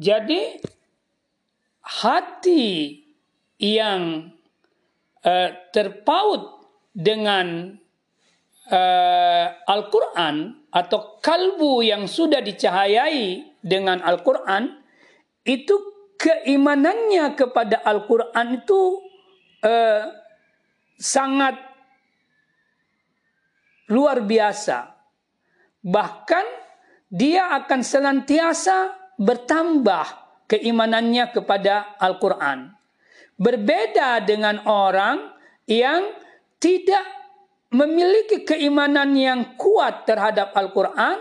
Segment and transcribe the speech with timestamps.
[0.00, 0.56] Jadi
[1.84, 2.96] hati
[3.60, 4.32] yang
[5.20, 6.64] uh, terpaut
[6.96, 7.76] dengan
[8.72, 14.72] uh, Al-Quran atau kalbu yang sudah dicahayai dengan Al-Quran
[15.44, 15.76] itu
[16.16, 18.80] keimanannya kepada Al-Quran itu
[19.68, 20.04] uh,
[20.96, 21.60] sangat
[23.92, 24.96] luar biasa.
[25.84, 26.46] Bahkan
[27.12, 30.06] dia akan senantiasa bertambah
[30.48, 32.72] keimanannya kepada Al-Quran.
[33.36, 35.36] Berbeda dengan orang
[35.68, 36.16] yang
[36.56, 37.04] tidak
[37.70, 41.20] memiliki keimanan yang kuat terhadap Al-Quran,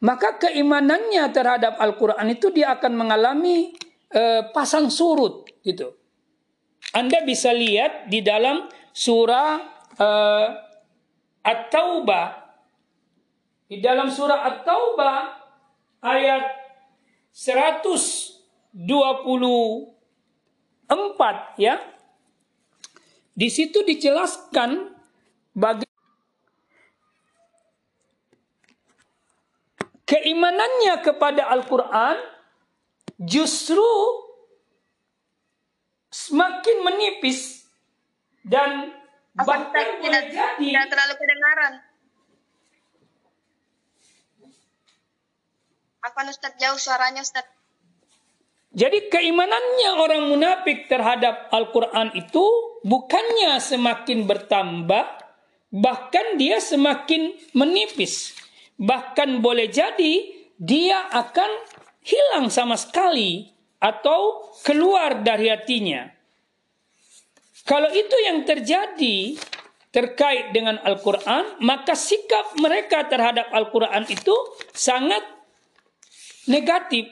[0.00, 3.76] maka keimanannya terhadap Al-Quran itu dia akan mengalami
[4.14, 5.92] uh, pasang surut gitu.
[6.96, 9.50] Anda bisa lihat di dalam surah
[10.00, 10.46] uh,
[11.44, 12.40] At-Taubah
[13.70, 15.18] di dalam surah At-Taubah
[16.02, 16.59] ayat
[17.34, 18.76] 124
[21.56, 21.80] ya.
[23.34, 24.92] Di situ dijelaskan
[25.56, 25.88] bagi
[30.04, 32.18] keimanannya kepada Al-Qur'an
[33.22, 33.86] justru
[36.10, 37.64] semakin menipis
[38.44, 39.00] dan
[39.30, 40.24] Bahkan tidak,
[40.58, 41.72] tidak terlalu kedengaran.
[46.00, 47.44] Apa Ustaz jauh suaranya Ustaz?
[48.70, 52.44] Jadi keimanannya orang munafik terhadap Al-Quran itu
[52.86, 55.04] bukannya semakin bertambah,
[55.74, 58.38] bahkan dia semakin menipis.
[58.78, 60.22] Bahkan boleh jadi
[60.54, 61.50] dia akan
[62.06, 63.50] hilang sama sekali
[63.82, 66.06] atau keluar dari hatinya.
[67.66, 69.34] Kalau itu yang terjadi
[69.90, 74.32] terkait dengan Al-Quran, maka sikap mereka terhadap Al-Quran itu
[74.70, 75.39] sangat
[76.50, 77.06] negatif.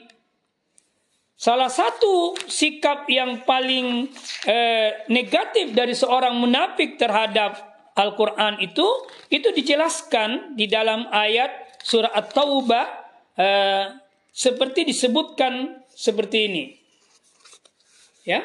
[1.39, 4.11] Salah satu sikap yang paling
[4.43, 7.55] eh, negatif dari seorang munafik terhadap
[7.95, 8.83] Al-Quran itu,
[9.31, 12.85] itu dijelaskan di dalam ayat surah At-Taubah
[13.39, 13.85] eh,
[14.35, 16.63] seperti disebutkan seperti ini.
[18.27, 18.43] Ya,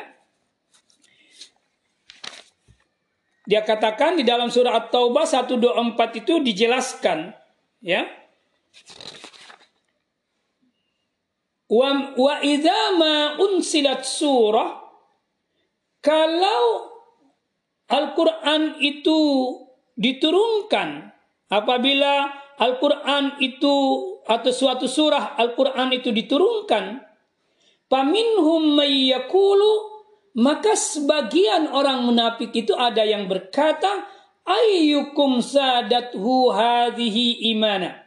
[3.45, 7.37] Dia katakan di dalam surah At-Taubah 124 itu dijelaskan
[7.85, 8.09] ya.
[11.65, 14.85] Wa wa idza ma unsilat surah
[16.05, 16.93] kalau
[17.89, 19.21] Al-Qur'an itu
[19.97, 21.09] diturunkan
[21.49, 22.29] apabila
[22.61, 23.77] Al-Qur'an itu
[24.29, 27.01] atau suatu surah Al-Qur'an itu diturunkan
[27.89, 29.95] paminhum mayyakulu
[30.35, 34.03] maka sebagian orang munafik itu ada yang berkata,
[34.43, 38.03] ayyukum sadathu hadhihi imana.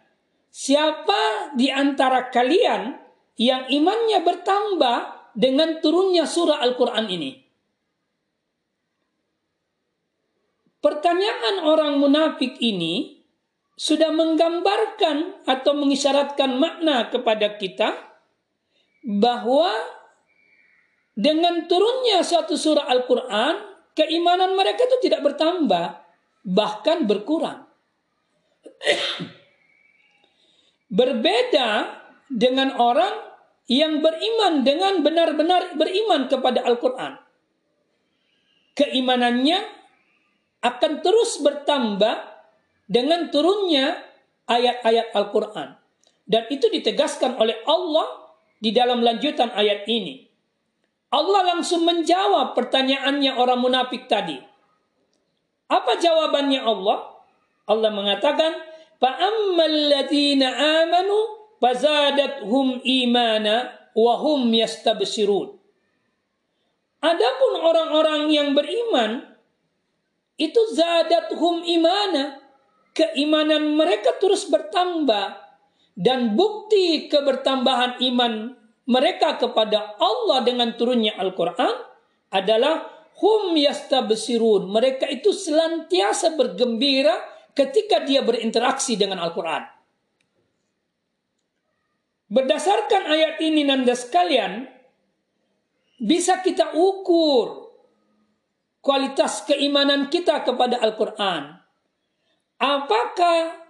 [0.52, 3.00] Siapa di antara kalian
[3.38, 7.32] yang imannya bertambah dengan turunnya surah Al-Quran ini?
[10.82, 13.22] Pertanyaan orang munafik ini
[13.78, 17.94] sudah menggambarkan atau mengisyaratkan makna kepada kita
[19.06, 19.70] bahwa
[21.18, 23.58] dengan turunnya suatu surah Al-Quran,
[23.98, 25.98] keimanan mereka itu tidak bertambah,
[26.46, 27.66] bahkan berkurang.
[30.98, 31.97] Berbeda
[32.28, 33.28] dengan orang
[33.68, 37.20] yang beriman dengan benar-benar beriman kepada Al-Quran.
[38.78, 39.60] Keimanannya
[40.64, 42.16] akan terus bertambah
[42.88, 44.00] dengan turunnya
[44.48, 45.76] ayat-ayat Al-Quran.
[46.28, 50.28] Dan itu ditegaskan oleh Allah di dalam lanjutan ayat ini.
[51.08, 54.36] Allah langsung menjawab pertanyaannya orang munafik tadi.
[55.72, 57.16] Apa jawabannya Allah?
[57.68, 58.56] Allah mengatakan,
[59.00, 60.52] "Fa'ammal ladzina
[60.84, 65.58] amanu fazadathum imana wa hum yastabsirun."
[66.98, 69.22] Adapun orang-orang yang beriman
[70.38, 72.42] itu zadathum imana,
[72.94, 75.38] keimanan mereka terus bertambah
[75.98, 78.54] dan bukti kebertambahan iman
[78.90, 81.76] mereka kepada Allah dengan turunnya Al-Quran
[82.34, 82.86] adalah
[83.22, 84.70] hum yastabsirun.
[84.74, 87.18] Mereka itu selantiasa bergembira
[87.54, 89.77] ketika dia berinteraksi dengan Al-Quran.
[92.28, 94.68] Berdasarkan ayat ini nanda sekalian,
[95.96, 97.72] bisa kita ukur
[98.84, 101.56] kualitas keimanan kita kepada Al-Quran.
[102.60, 103.64] Apakah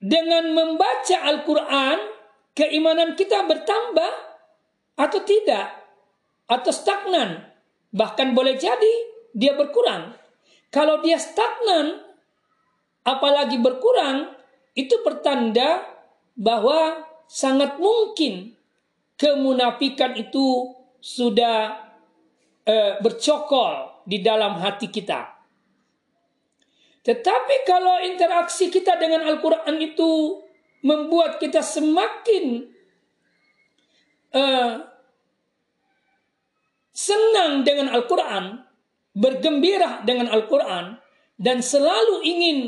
[0.00, 1.98] dengan membaca Al-Quran
[2.56, 4.12] keimanan kita bertambah
[4.96, 5.76] atau tidak?
[6.48, 7.44] Atau stagnan?
[7.92, 8.94] Bahkan boleh jadi
[9.36, 10.16] dia berkurang.
[10.72, 12.00] Kalau dia stagnan
[13.04, 14.32] apalagi berkurang
[14.74, 15.99] itu pertanda
[16.40, 18.56] bahwa sangat mungkin
[19.20, 21.76] kemunafikan itu sudah
[22.64, 25.36] uh, bercokol di dalam hati kita.
[27.04, 30.40] Tetapi kalau interaksi kita dengan Al-Quran itu
[30.80, 32.64] membuat kita semakin
[34.32, 34.84] uh,
[36.92, 38.64] senang dengan Al-Quran,
[39.16, 41.00] bergembira dengan Al-Quran,
[41.40, 42.58] dan selalu ingin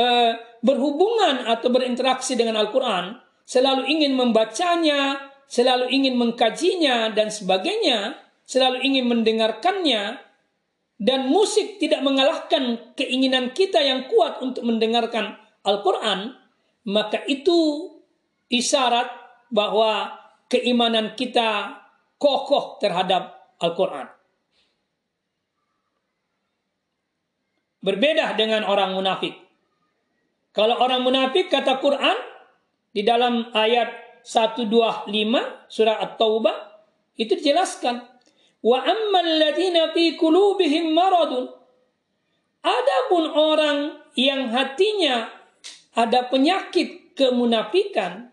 [0.00, 0.32] uh,
[0.64, 8.16] berhubungan atau berinteraksi dengan Al-Quran, selalu ingin membacanya, selalu ingin mengkajinya, dan sebagainya,
[8.48, 10.24] selalu ingin mendengarkannya,
[10.96, 15.36] dan musik tidak mengalahkan keinginan kita yang kuat untuk mendengarkan
[15.68, 16.32] Al-Quran,
[16.88, 17.92] maka itu
[18.48, 19.12] isyarat
[19.52, 20.16] bahwa
[20.48, 21.76] keimanan kita
[22.16, 24.08] kokoh terhadap Al-Quran.
[27.84, 29.43] Berbeda dengan orang munafik.
[30.54, 32.14] Kalau orang munafik kata Quran
[32.94, 35.10] di dalam ayat 125
[35.66, 36.56] surah At-Taubah
[37.18, 38.06] itu dijelaskan.
[38.64, 41.50] Wa ammal ladina fi qulubihim maradun.
[42.64, 43.78] Adapun orang
[44.16, 45.28] yang hatinya
[45.92, 48.32] ada penyakit kemunafikan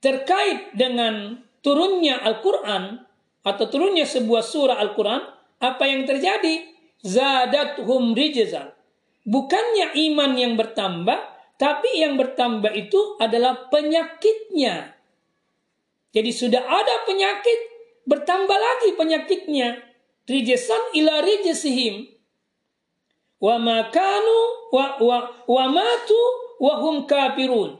[0.00, 3.04] terkait dengan turunnya Al-Qur'an
[3.44, 5.22] atau turunnya sebuah surah Al-Qur'an
[5.60, 6.72] apa yang terjadi?
[7.02, 8.70] Zadathum rijzan.
[9.22, 11.18] Bukannya iman yang bertambah,
[11.54, 14.98] tapi yang bertambah itu adalah penyakitnya.
[16.12, 17.58] Jadi sudah ada penyakit,
[18.04, 19.78] bertambah lagi penyakitnya.
[20.26, 22.10] Rijzan ila rijzihim.
[23.42, 24.38] Wa makanu
[24.70, 26.22] wa, wa, wa matu
[26.62, 27.78] wa hum kafirun.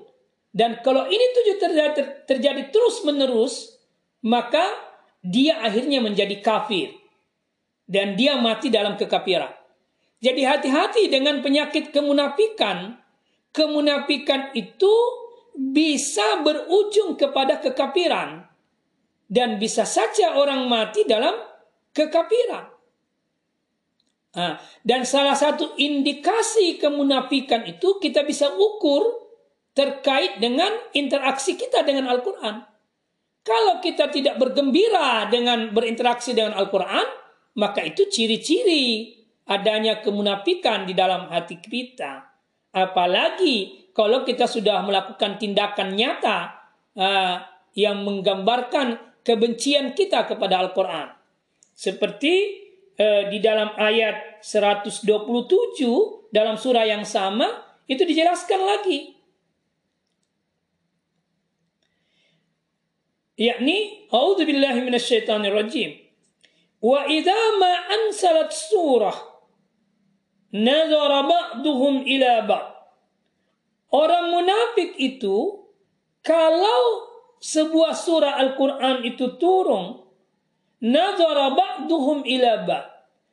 [0.53, 3.79] Dan kalau ini tujuh terjadi, terjadi terus menerus,
[4.21, 4.63] maka
[5.23, 6.93] dia akhirnya menjadi kafir
[7.87, 9.62] dan dia mati dalam kekafiran.
[10.23, 12.95] Jadi hati-hati dengan penyakit kemunafikan.
[13.51, 14.95] Kemunafikan itu
[15.53, 18.47] bisa berujung kepada kekafiran
[19.29, 21.37] dan bisa saja orang mati dalam
[21.93, 22.73] kekafiran.
[24.33, 29.29] Nah, dan salah satu indikasi kemunafikan itu kita bisa ukur
[29.77, 32.65] terkait dengan interaksi kita dengan Al-Quran.
[33.45, 37.05] Kalau kita tidak bergembira dengan berinteraksi dengan Al-Quran,
[37.61, 39.22] maka itu ciri-ciri
[39.53, 42.25] adanya kemunafikan di dalam hati kita.
[42.73, 46.57] Apalagi kalau kita sudah melakukan tindakan nyata
[46.97, 47.37] uh,
[47.77, 51.13] yang menggambarkan kebencian kita kepada Al-Quran.
[51.77, 52.35] Seperti
[52.97, 55.05] uh, di dalam ayat 127
[56.33, 57.45] dalam surah yang sama
[57.85, 59.13] itu dijelaskan lagi.
[63.37, 65.91] Yakni, A'udzubillahi minasyaitonirrajim.
[66.83, 69.32] Wa idza ma ansalat surah
[70.53, 72.67] nazara ba'duhum ila ba'd.
[73.93, 75.69] Orang munafik itu
[76.25, 77.13] kalau
[77.43, 80.01] sebuah surah Al-Qur'an itu turun
[80.85, 82.87] nazara ba'duhum ila ba'd.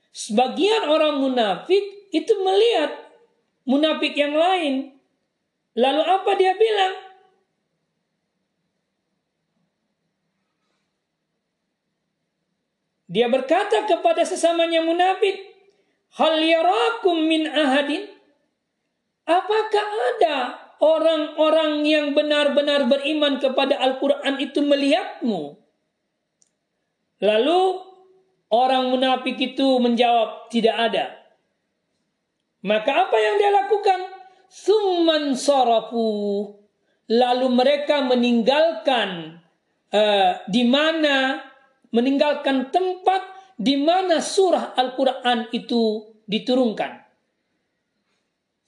[0.09, 2.91] Sebagian orang munafik itu melihat
[3.69, 4.97] munafik yang lain.
[5.77, 6.93] Lalu apa dia bilang?
[13.09, 15.48] Dia berkata kepada sesamanya munafik,
[16.17, 18.09] "Hal yarakum min ahadin?"
[19.29, 20.37] Apakah ada
[20.81, 25.53] orang-orang yang benar-benar beriman kepada Al-Qur'an itu melihatmu?
[27.21, 27.61] Lalu
[28.49, 31.19] orang munafik itu menjawab, "Tidak ada."
[32.65, 33.99] Maka apa yang dia lakukan?
[34.49, 36.51] Summan sarafu.
[37.09, 39.39] Lalu mereka meninggalkan
[39.93, 41.41] uh, di mana
[41.89, 46.91] meninggalkan tempat di mana surah Al-Quran itu diturunkan.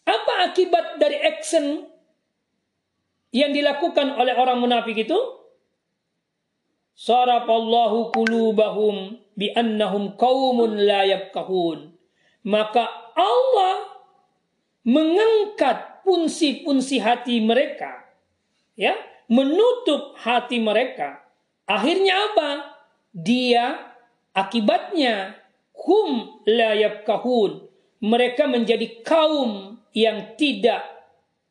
[0.04, 1.88] Apa akibat dari action
[3.32, 5.16] yang dilakukan oleh orang munafik itu?
[6.92, 11.96] Sarafallahu qulubahum bi annahum qaumun la yafqahun.
[12.44, 12.84] Maka
[13.16, 14.04] Allah
[14.84, 18.04] mengangkat punsi-punsi hati mereka
[18.76, 18.98] ya,
[19.32, 21.24] menutup hati mereka.
[21.64, 22.72] Akhirnya apa?
[23.12, 23.91] dia
[24.32, 25.36] akibatnya
[25.76, 27.68] hum la yafkahun
[28.02, 30.82] mereka menjadi kaum yang tidak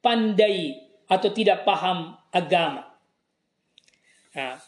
[0.01, 2.89] pandai atau tidak paham agama.
[4.35, 4.59] Nah,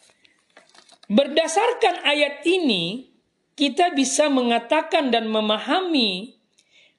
[1.09, 3.13] berdasarkan ayat ini
[3.55, 6.35] kita bisa mengatakan dan memahami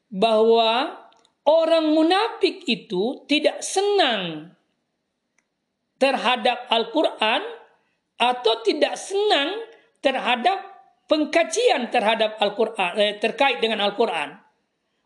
[0.07, 0.95] bahwa
[1.43, 4.53] orang munafik itu tidak senang
[5.99, 7.41] terhadap Al-Quran
[8.19, 9.59] atau tidak senang
[9.99, 10.72] terhadap
[11.07, 14.39] pengkajian terhadap Al-Quran eh, terkait dengan Al-Quran.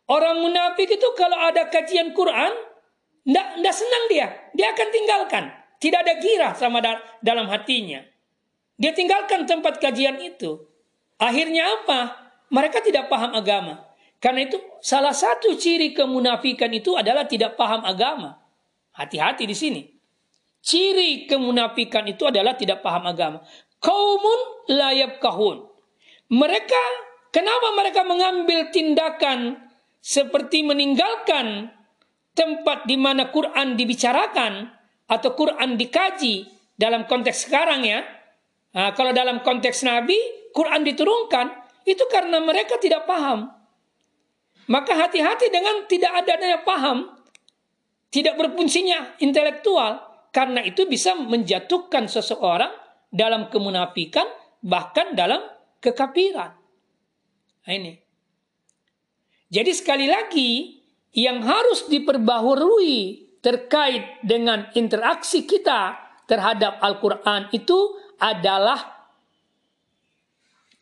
[0.07, 2.53] Orang munafik itu kalau ada kajian Quran,
[3.27, 5.43] ndak ndak senang dia, dia akan tinggalkan.
[5.77, 8.01] Tidak ada girah sama da dalam hatinya.
[8.79, 10.57] Dia tinggalkan tempat kajian itu.
[11.21, 12.29] Akhirnya apa?
[12.49, 13.83] Mereka tidak paham agama.
[14.17, 18.41] Karena itu salah satu ciri kemunafikan itu adalah tidak paham agama.
[18.97, 19.81] Hati-hati di sini.
[20.61, 23.45] Ciri kemunafikan itu adalah tidak paham agama.
[23.77, 24.39] Kaumun
[24.73, 25.76] layab kahun.
[26.27, 26.83] Mereka,
[27.31, 29.63] kenapa mereka mengambil tindakan
[30.03, 31.71] seperti meninggalkan
[32.35, 34.69] tempat di mana Quran dibicarakan
[35.07, 38.03] atau Quran dikaji dalam konteks sekarang ya.
[38.75, 40.15] Nah, kalau dalam konteks Nabi,
[40.53, 41.47] Quran diturunkan
[41.87, 43.49] itu karena mereka tidak paham.
[44.67, 47.07] Maka hati-hati dengan tidak adanya paham,
[48.11, 50.03] tidak berfungsinya intelektual,
[50.35, 52.69] karena itu bisa menjatuhkan seseorang
[53.07, 54.27] dalam kemunafikan,
[54.59, 55.39] bahkan dalam
[55.79, 56.53] kekafiran.
[57.67, 57.99] Nah, ini.
[59.47, 60.77] Jadi sekali lagi,
[61.17, 65.95] yang harus diperbaharui terkait dengan interaksi kita
[66.27, 68.77] terhadap Al-Quran itu adalah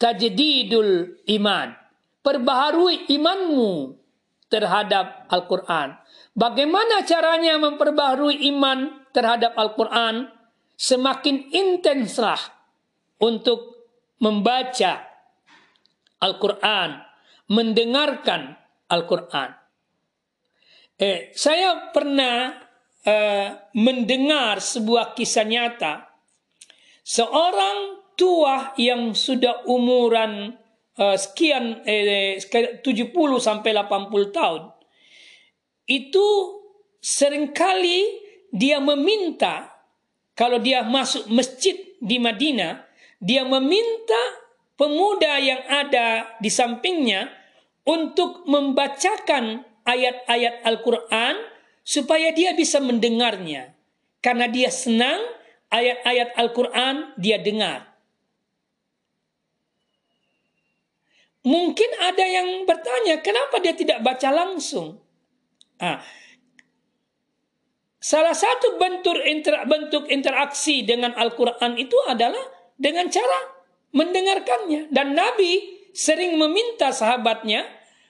[0.01, 1.77] tajdidul iman.
[2.25, 3.93] Perbaharui imanmu
[4.49, 5.93] terhadap Al-Quran.
[6.33, 10.33] Bagaimana caranya memperbaharui iman terhadap Al-Quran?
[10.75, 12.41] Semakin intenslah
[13.21, 13.74] untuk
[14.19, 15.03] membaca
[16.21, 16.89] Al-Quran,
[17.51, 18.55] mendengarkan
[18.87, 19.49] Al-Quran.
[20.95, 22.55] Eh, saya pernah
[23.03, 26.07] eh, mendengar sebuah kisah nyata.
[27.05, 30.55] Seorang tua yang sudah umuran
[30.97, 32.81] eh, sekian eh, 70
[33.37, 34.61] sampai 80 tahun
[35.85, 36.27] itu
[36.97, 38.01] sering kali
[38.49, 39.69] dia meminta
[40.33, 42.84] kalau dia masuk masjid di Madinah
[43.25, 44.45] dia meminta
[44.77, 47.33] pemuda yang ada di sampingnya
[47.81, 51.33] untuk membacakan ayat-ayat Al-Quran
[51.81, 53.73] supaya dia bisa mendengarnya.
[54.21, 55.25] Karena dia senang
[55.73, 57.97] ayat-ayat Al-Quran dia dengar.
[61.45, 64.97] Mungkin ada yang bertanya, kenapa dia tidak baca langsung?
[65.77, 66.01] Ah,
[68.01, 69.17] salah satu bentuk,
[69.69, 73.39] bentuk interaksi dengan Al-Quran itu adalah dengan cara
[73.95, 74.91] mendengarkannya.
[74.91, 77.63] Dan Nabi sering meminta sahabatnya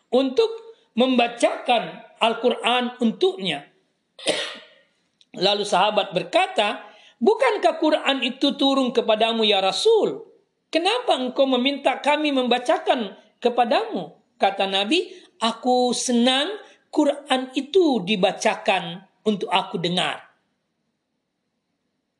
[0.10, 0.50] untuk
[0.98, 3.69] membacakan Al-Quran untuknya.
[5.45, 10.27] Lalu sahabat berkata, Bukankah Quran itu turun kepadamu ya Rasul?
[10.67, 14.19] Kenapa engkau meminta kami membacakan kepadamu?
[14.36, 16.60] Kata Nabi, aku senang
[16.91, 20.27] Quran itu dibacakan untuk aku dengar.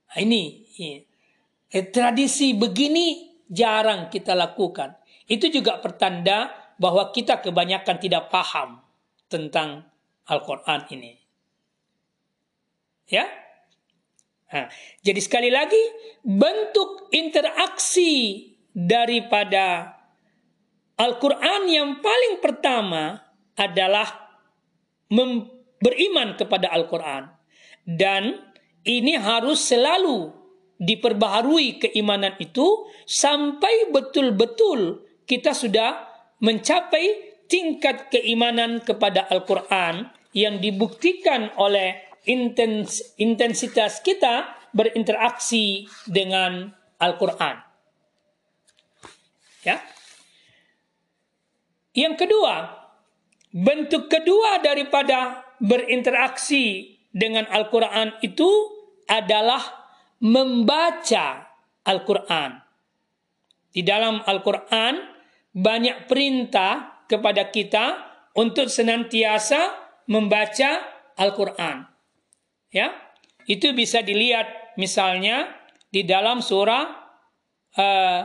[0.10, 0.64] Nah, ini
[1.76, 4.96] eh, tradisi begini jarang kita lakukan.
[5.28, 8.80] Itu juga pertanda bahwa kita kebanyakan tidak paham
[9.28, 9.84] tentang
[10.26, 11.14] Al-Quran ini.
[13.12, 13.28] Ya?
[14.56, 14.72] Nah,
[15.04, 15.82] jadi sekali lagi
[16.24, 19.94] bentuk interaksi daripada
[20.96, 23.20] Al-Quran yang paling pertama
[23.60, 24.08] adalah
[25.84, 27.30] beriman kepada Al-Quran.
[27.86, 28.42] Dan
[28.88, 30.45] ini harus selalu
[30.76, 36.08] diperbaharui keimanan itu sampai betul-betul kita sudah
[36.44, 41.96] mencapai tingkat keimanan kepada Al-Quran yang dibuktikan oleh
[42.28, 47.56] intens, intensitas kita berinteraksi dengan Al-Quran.
[49.64, 49.80] Ya.
[51.96, 52.76] Yang kedua,
[53.56, 58.52] bentuk kedua daripada berinteraksi dengan Al-Quran itu
[59.08, 59.85] adalah
[60.22, 61.50] membaca
[61.86, 62.52] Al-Quran.
[63.76, 64.96] Di dalam Al-Quran
[65.52, 67.86] banyak perintah kepada kita
[68.36, 69.72] untuk senantiasa
[70.12, 70.84] membaca
[71.16, 71.88] Al-Quran.
[72.72, 72.92] Ya,
[73.48, 75.48] itu bisa dilihat misalnya
[75.88, 76.84] di dalam surah
[77.80, 78.22] uh,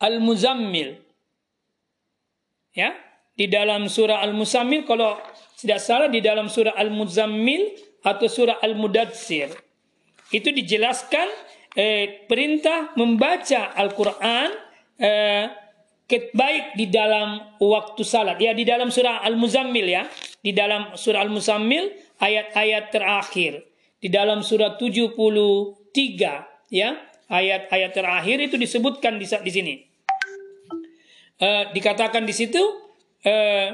[0.00, 0.96] Al-Muzammil.
[2.72, 2.96] Ya,
[3.36, 5.20] di dalam surah Al-Muzammil kalau
[5.60, 9.50] tidak salah di dalam surah Al-Muzammil atau surah Al-Mudadsir
[10.32, 11.28] itu dijelaskan
[11.76, 14.48] eh, perintah membaca Al-Quran
[14.98, 15.46] eh,
[16.20, 18.36] baik di dalam waktu salat.
[18.36, 20.04] Ya di dalam surah Al-Muzammil ya.
[20.42, 21.88] Di dalam surah Al-Muzammil
[22.20, 23.64] ayat-ayat terakhir.
[23.96, 26.90] Di dalam surah 73 ya.
[27.32, 29.74] Ayat-ayat terakhir itu disebutkan di, di sini.
[31.40, 32.60] Eh, dikatakan di situ
[33.24, 33.72] eh,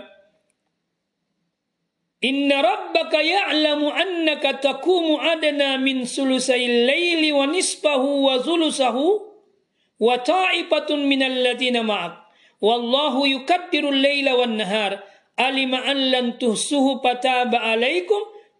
[2.18, 9.22] Inna rabbaka ya'lamu annaka takumu adana min sulusai layli wa nisbahu wa zulusahu
[10.02, 12.26] wa ta'ifatun minal ladina ma'ak.
[12.58, 14.98] Wallahu yukaddiru layla wa nahar.
[15.38, 18.18] Alima an lan tuhsuhu pataba alaikum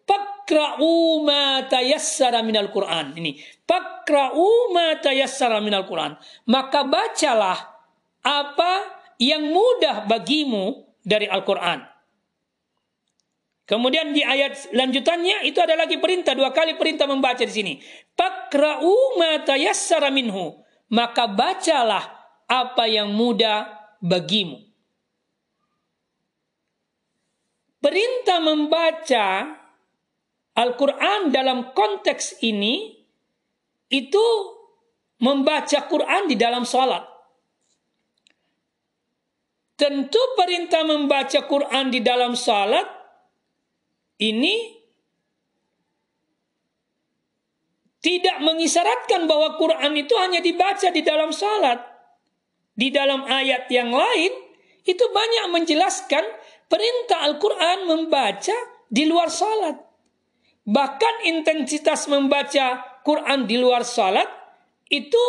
[0.09, 3.13] Fakra'u ma tayassara minal Qur'an.
[3.13, 3.37] Ini.
[3.69, 6.17] Fakra'u ma tayassara minal Qur'an.
[6.49, 7.59] Maka bacalah
[8.25, 8.73] apa
[9.21, 11.98] yang mudah bagimu dari Al-Quran.
[13.69, 17.77] Kemudian di ayat lanjutannya itu ada lagi perintah dua kali perintah membaca di sini.
[18.17, 19.45] Fakra'u ma.
[20.89, 22.05] Maka bacalah
[22.49, 23.69] apa yang mudah
[24.01, 24.57] bagimu.
[27.77, 29.27] Perintah membaca
[30.57, 33.05] Al-Quran dalam konteks ini
[33.93, 34.27] itu
[35.21, 37.05] membaca Quran di dalam salat.
[39.77, 42.98] Tentu perintah membaca Quran di dalam salat
[44.19, 44.79] ini
[47.99, 51.83] tidak mengisyaratkan bahwa Quran itu hanya dibaca di dalam salat.
[52.79, 54.31] Di dalam ayat yang lain
[54.87, 56.23] itu banyak menjelaskan
[56.71, 58.55] perintah Al-Quran membaca
[58.87, 59.77] di luar salat.
[60.63, 64.29] Bahkan intensitas membaca Quran di luar salat
[64.89, 65.25] itu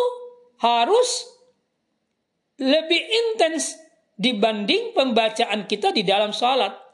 [0.62, 1.26] harus
[2.60, 3.80] lebih intens
[4.20, 6.89] dibanding pembacaan kita di dalam salat.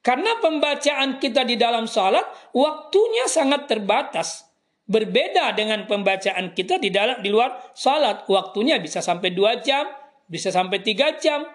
[0.00, 2.24] Karena pembacaan kita di dalam salat
[2.56, 4.48] waktunya sangat terbatas.
[4.90, 9.86] Berbeda dengan pembacaan kita di dalam di luar salat, waktunya bisa sampai dua jam,
[10.26, 11.46] bisa sampai tiga jam.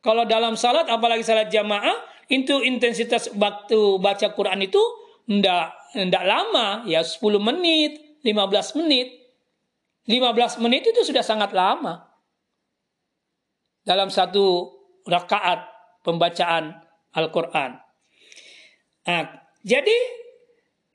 [0.00, 1.94] Kalau dalam salat, apalagi salat jamaah,
[2.26, 4.80] itu intensitas waktu baca Quran itu
[5.28, 5.70] ndak
[6.08, 6.82] ndak lama.
[6.88, 9.22] Ya 10 menit 15 menit.
[10.08, 12.10] 15 menit itu sudah sangat lama.
[13.86, 14.72] Dalam satu
[15.06, 15.68] rakaat
[16.02, 16.74] pembacaan
[17.14, 17.89] Al-Quran
[19.06, 19.24] nah,
[19.64, 19.98] jadi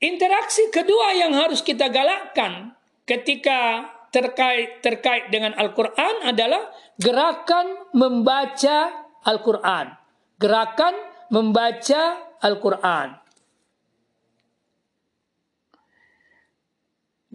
[0.02, 2.74] interaksi kedua yang harus kita galakkan
[3.06, 9.92] ketika terkait terkait dengan Al-Quran adalah gerakan membaca Al-Quran
[10.38, 10.94] gerakan
[11.32, 12.02] membaca
[12.38, 13.26] Al-Quran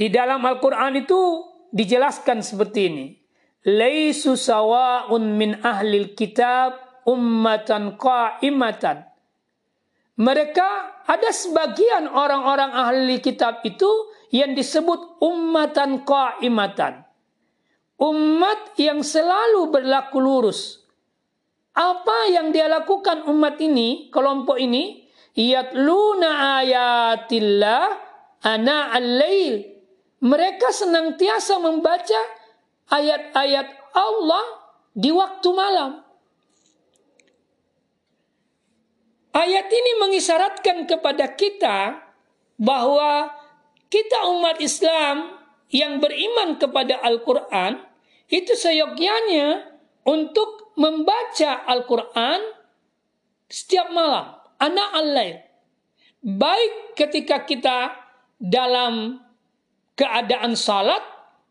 [0.01, 3.07] Di dalam Al-Quran itu dijelaskan seperti ini.
[3.69, 6.74] Laisu sawa'un min ahlil kitab
[7.05, 9.05] ummatan qa'imatan.
[10.19, 10.67] Mereka
[11.07, 13.87] ada sebagian orang-orang ahli kitab itu
[14.31, 17.07] yang disebut ummatan qa'imatan.
[18.01, 20.81] Umat yang selalu berlaku lurus.
[21.71, 25.07] Apa yang dia lakukan umat ini, kelompok ini?
[25.31, 27.87] Yatluna ayatillah
[28.43, 29.71] ana al-lail
[30.21, 32.21] mereka senantiasa membaca
[32.93, 34.45] ayat-ayat Allah
[34.93, 36.05] di waktu malam.
[39.31, 42.03] Ayat ini mengisyaratkan kepada kita
[42.59, 43.31] bahwa
[43.87, 45.39] kita umat Islam
[45.72, 47.79] yang beriman kepada Al-Quran
[48.27, 49.72] itu seyogyanya
[50.03, 52.39] untuk membaca Al-Quran
[53.48, 54.35] setiap malam.
[54.59, 55.31] Anak Allah.
[56.22, 57.98] Baik ketika kita
[58.37, 59.20] dalam
[59.96, 61.01] keadaan salat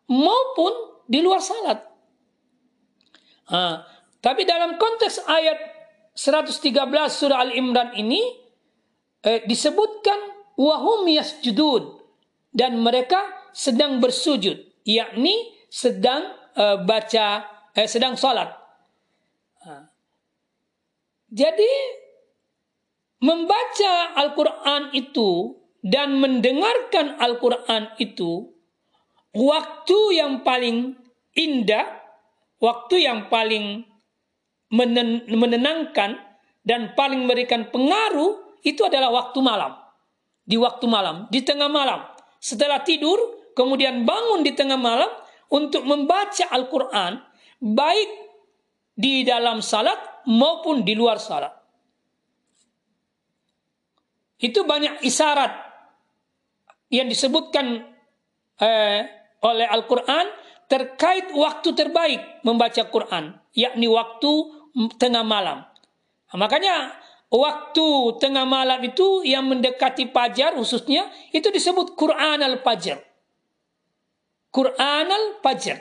[0.06, 1.80] maupun di luar salat.
[3.50, 3.82] Ha,
[4.22, 5.69] tapi dalam konteks ayat
[6.14, 6.74] 113
[7.08, 8.20] surah Al-Imran ini
[9.24, 11.98] eh, disebutkan wahum yasjudun
[12.50, 13.18] dan mereka
[13.54, 15.34] sedang bersujud, yakni
[15.70, 18.60] sedang eh, baca eh, sedang salat.
[21.30, 21.72] Jadi
[23.22, 28.52] membaca Al-Qur'an itu dan mendengarkan Al-Quran itu
[29.32, 30.98] waktu yang paling
[31.32, 31.86] indah,
[32.60, 33.88] waktu yang paling
[34.70, 36.16] menenangkan
[36.62, 39.72] dan paling memberikan pengaruh itu adalah waktu malam.
[40.46, 42.02] Di waktu malam, di tengah malam.
[42.42, 43.18] Setelah tidur,
[43.54, 45.10] kemudian bangun di tengah malam
[45.50, 47.18] untuk membaca Al-Quran,
[47.60, 48.10] baik
[48.94, 51.52] di dalam salat maupun di luar salat.
[54.40, 55.52] Itu banyak isyarat
[56.88, 57.84] yang disebutkan
[58.56, 59.00] eh,
[59.44, 60.26] oleh Al-Quran
[60.70, 64.30] terkait waktu terbaik membaca Quran, yakni waktu
[64.98, 65.66] tengah malam.
[66.30, 66.94] Makanya
[67.30, 67.86] waktu
[68.22, 72.98] tengah malam itu yang mendekati pajar khususnya itu disebut Quran al-Fajr.
[74.50, 75.78] Quran al-Fajr.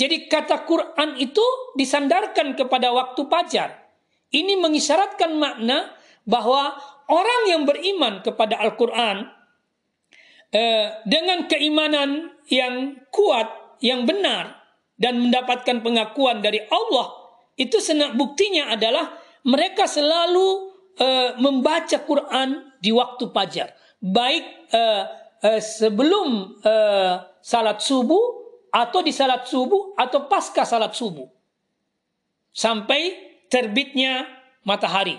[0.00, 1.44] Jadi kata Quran itu
[1.76, 3.84] disandarkan kepada waktu pajar.
[4.32, 5.92] Ini mengisyaratkan makna
[6.24, 6.72] bahwa
[7.10, 9.28] orang yang beriman kepada Al-Quran
[10.54, 14.59] eh, dengan keimanan yang kuat, yang benar,
[15.00, 17.16] dan mendapatkan pengakuan dari Allah,
[17.56, 19.16] itu senak buktinya adalah
[19.48, 23.72] mereka selalu eh, membaca Quran di waktu fajar,
[24.04, 25.04] baik eh,
[25.40, 31.26] eh, sebelum eh, salat subuh atau di salat subuh atau pasca salat subuh
[32.52, 33.16] sampai
[33.48, 34.28] terbitnya
[34.68, 35.16] matahari.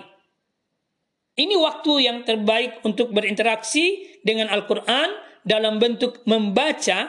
[1.32, 5.08] Ini waktu yang terbaik untuk berinteraksi dengan Al-Quran
[5.42, 7.08] dalam bentuk membaca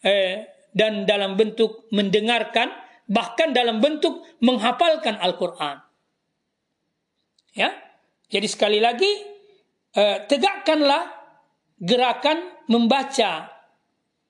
[0.00, 2.74] eh, dan dalam bentuk mendengarkan,
[3.06, 5.78] bahkan dalam bentuk menghafalkan Al-Quran.
[7.54, 7.70] Ya,
[8.28, 9.08] jadi sekali lagi
[9.94, 11.06] eh, tegakkanlah
[11.78, 13.54] gerakan membaca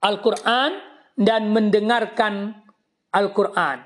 [0.04, 0.70] Al-Quran
[1.16, 2.52] dan mendengarkan
[3.14, 3.80] Al-Quran.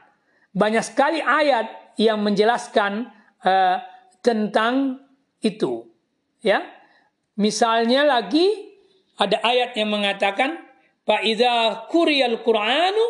[0.56, 3.10] Banyak sekali ayat yang menjelaskan
[3.44, 3.76] uh,
[4.24, 5.02] tentang
[5.44, 5.86] itu.
[6.42, 6.64] Ya.
[7.38, 8.74] Misalnya lagi
[9.18, 10.58] ada ayat yang mengatakan
[11.08, 13.06] fa idza quriyal qur'anu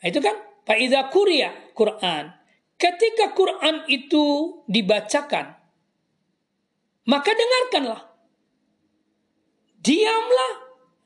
[0.00, 2.32] itu kan fa idza quriya Quran.
[2.80, 5.60] Ketika Quran itu dibacakan
[7.10, 8.02] maka dengarkanlah.
[9.80, 10.52] Diamlah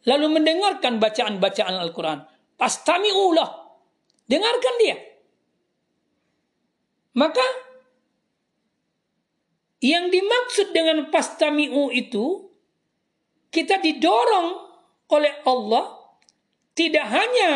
[0.05, 2.27] lalu mendengarkan bacaan-bacaan Al-Quran.
[2.61, 3.51] Pastami'ulah.
[4.29, 4.97] Dengarkan dia.
[7.14, 7.44] Maka
[9.81, 12.51] yang dimaksud dengan pastami'u itu
[13.55, 14.63] kita didorong
[15.11, 16.05] oleh Allah
[16.75, 17.53] tidak hanya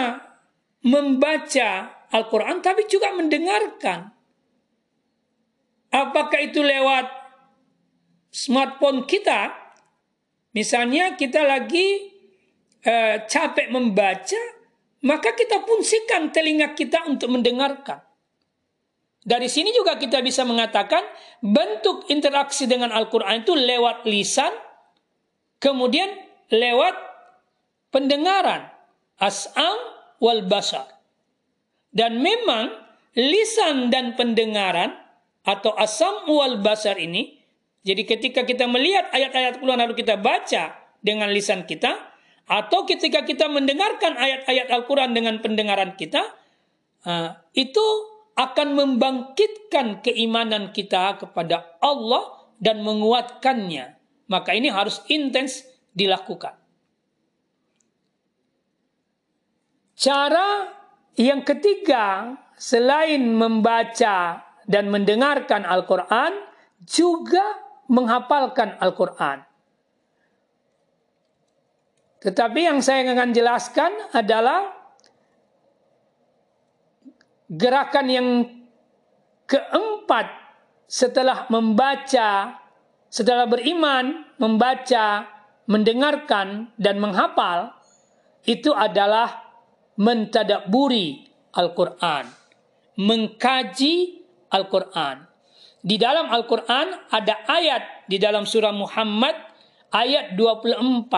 [0.85, 4.13] membaca Al-Quran tapi juga mendengarkan.
[5.89, 7.09] Apakah itu lewat
[8.29, 9.53] smartphone kita?
[10.53, 12.13] Misalnya kita lagi
[12.85, 14.43] uh, capek membaca,
[15.05, 18.05] maka kita fungsikan telinga kita untuk mendengarkan.
[19.29, 21.05] Dari sini juga kita bisa mengatakan
[21.45, 24.53] bentuk interaksi dengan Al-Quran itu lewat lisan,
[25.61, 26.09] kemudian
[26.49, 27.08] lewat
[27.95, 28.69] pendengaran,
[29.21, 29.79] as'am
[30.21, 30.87] wal basar.
[31.89, 32.69] Dan memang
[33.17, 34.95] lisan dan pendengaran
[35.43, 37.41] atau asam wal basar ini,
[37.81, 42.09] jadi ketika kita melihat ayat-ayat Quran lalu kita baca dengan lisan kita,
[42.49, 46.33] atau ketika kita mendengarkan ayat-ayat Al-Quran dengan pendengaran kita,
[47.05, 47.87] uh, itu
[48.35, 54.01] akan membangkitkan keimanan kita kepada Allah dan menguatkannya.
[54.33, 56.57] Maka ini harus intens dilakukan.
[59.99, 60.71] Cara
[61.19, 66.39] yang ketiga, selain membaca dan mendengarkan Al-Quran,
[66.87, 67.43] juga
[67.91, 69.43] menghafalkan Al-Quran.
[72.23, 74.71] Tetapi yang saya akan jelaskan adalah
[77.51, 78.29] gerakan yang
[79.51, 80.27] keempat
[80.87, 82.55] setelah membaca,
[83.11, 85.27] setelah beriman, membaca,
[85.67, 87.75] mendengarkan dan menghafal
[88.47, 89.48] itu adalah
[89.99, 91.27] mentadaburi
[91.59, 92.31] Al-Qur'an,
[92.97, 94.23] mengkaji
[94.55, 95.27] Al-Qur'an.
[95.83, 99.35] Di dalam Al-Qur'an ada ayat di dalam surah Muhammad
[99.91, 101.11] ayat 24.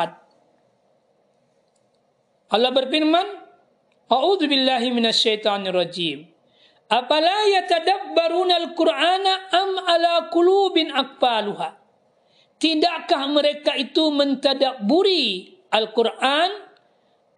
[2.50, 3.26] Allah berfirman,
[4.10, 6.26] A'udzu billahi minasyaitonir rajim.
[6.90, 11.78] Apala yatadabbaruna al-Qur'ana am ala qulubin aqfaluha?
[12.58, 16.69] Tidakkah mereka itu mentadabburi Al-Qur'an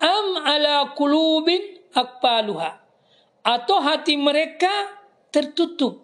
[0.03, 1.63] am ala qulubin
[1.95, 2.83] aqfaluha?
[3.43, 4.71] Atau hati mereka
[5.31, 6.03] tertutup?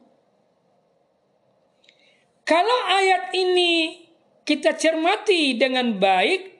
[2.49, 4.07] Kalau ayat ini
[4.49, 6.59] kita cermati dengan baik,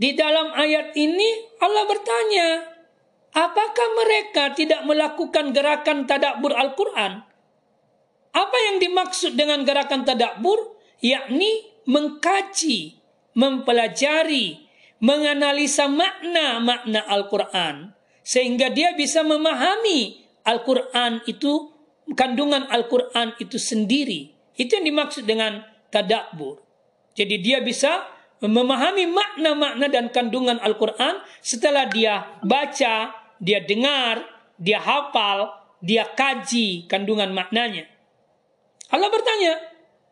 [0.00, 2.48] di dalam ayat ini Allah bertanya,
[3.36, 7.22] apakah mereka tidak melakukan gerakan tadabbur Al-Quran?
[8.30, 10.80] Apa yang dimaksud dengan gerakan tadabbur?
[11.00, 13.00] Yakni mengkaji,
[13.36, 14.69] mempelajari,
[15.00, 17.96] menganalisa makna-makna Al-Quran.
[18.20, 21.72] Sehingga dia bisa memahami Al-Quran itu,
[22.14, 24.36] kandungan Al-Quran itu sendiri.
[24.54, 26.62] Itu yang dimaksud dengan tadabbur.
[27.16, 28.06] Jadi dia bisa
[28.40, 34.24] memahami makna-makna dan kandungan Al-Quran setelah dia baca, dia dengar,
[34.56, 37.88] dia hafal, dia kaji kandungan maknanya.
[38.92, 39.56] Allah bertanya,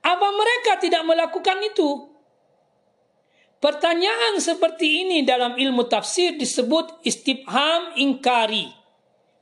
[0.01, 2.08] apa mereka tidak melakukan itu?
[3.59, 8.71] Pertanyaan seperti ini dalam ilmu tafsir disebut istifham ingkari.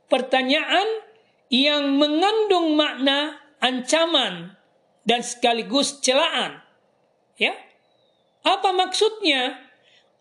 [0.09, 1.05] Pertanyaan
[1.52, 4.57] yang mengandung makna ancaman
[5.05, 6.64] dan sekaligus celaan.
[7.37, 7.52] Ya,
[8.40, 9.61] apa maksudnya?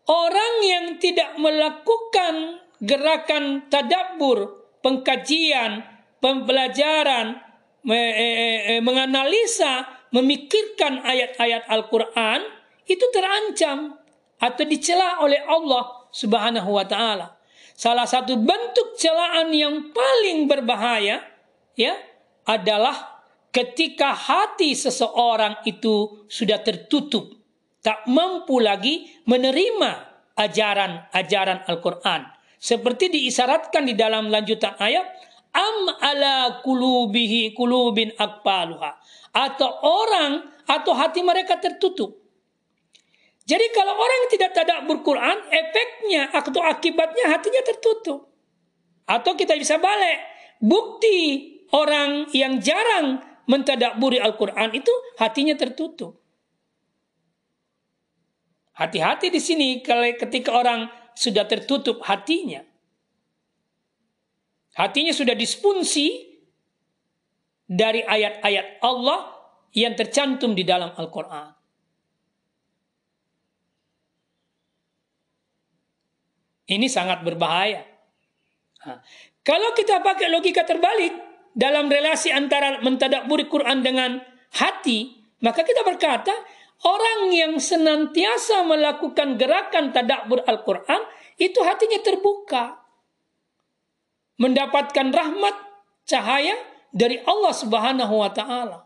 [0.05, 5.81] Orang yang tidak melakukan gerakan tadabbur, pengkajian,
[6.21, 7.41] pembelajaran,
[8.85, 12.41] menganalisa, memikirkan ayat-ayat Al-Quran,
[12.85, 13.97] itu terancam
[14.39, 17.35] atau dicela oleh Allah Subhanahu wa taala.
[17.75, 21.19] Salah satu bentuk celaan yang paling berbahaya
[21.75, 21.93] ya
[22.47, 27.35] adalah ketika hati seseorang itu sudah tertutup
[27.85, 29.91] tak mampu lagi menerima
[30.33, 32.25] ajaran-ajaran Al-Quran.
[32.57, 35.05] Seperti diisyaratkan di dalam lanjutan ayat,
[35.53, 38.97] am ala kulubihi kulubin akpaluha
[39.31, 42.24] atau orang atau hati mereka tertutup.
[43.45, 48.33] Jadi kalau orang yang tidak tadabbur Quran, efeknya atau akibatnya hatinya tertutup.
[49.05, 50.17] Atau kita bisa balik,
[50.57, 51.17] bukti
[51.69, 54.89] orang yang jarang mentadaburi Al-Quran itu
[55.21, 56.17] hatinya tertutup.
[58.75, 59.79] Hati-hati di sini
[60.19, 62.65] ketika orang sudah tertutup hatinya.
[64.75, 66.35] Hatinya sudah disfungsi
[67.63, 69.31] dari ayat-ayat Allah
[69.71, 71.54] yang tercantum di dalam Al-Quran.
[76.65, 77.85] Ini sangat berbahaya.
[78.85, 79.01] Nah,
[79.45, 81.13] kalau kita pakai logika terbalik
[81.53, 84.17] dalam relasi antara mentadaburi Quran dengan
[84.57, 85.13] hati,
[85.45, 86.33] maka kita berkata
[86.85, 91.01] orang yang senantiasa melakukan gerakan tadabbur Al-Quran
[91.37, 92.81] itu hatinya terbuka
[94.41, 95.55] mendapatkan rahmat
[96.03, 96.55] cahaya
[96.95, 98.79] dari Allah Subhanahu wa taala.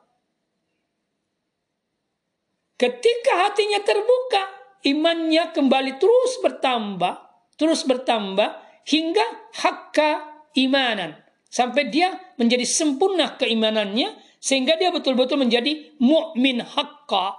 [2.80, 4.42] Ketika hatinya terbuka,
[4.88, 7.29] imannya kembali terus bertambah,
[7.60, 8.56] terus bertambah
[8.88, 10.24] hingga hakka
[10.56, 11.19] imanan
[11.52, 17.36] sampai dia menjadi sempurna keimanannya sehingga dia betul-betul menjadi mukmin hakka.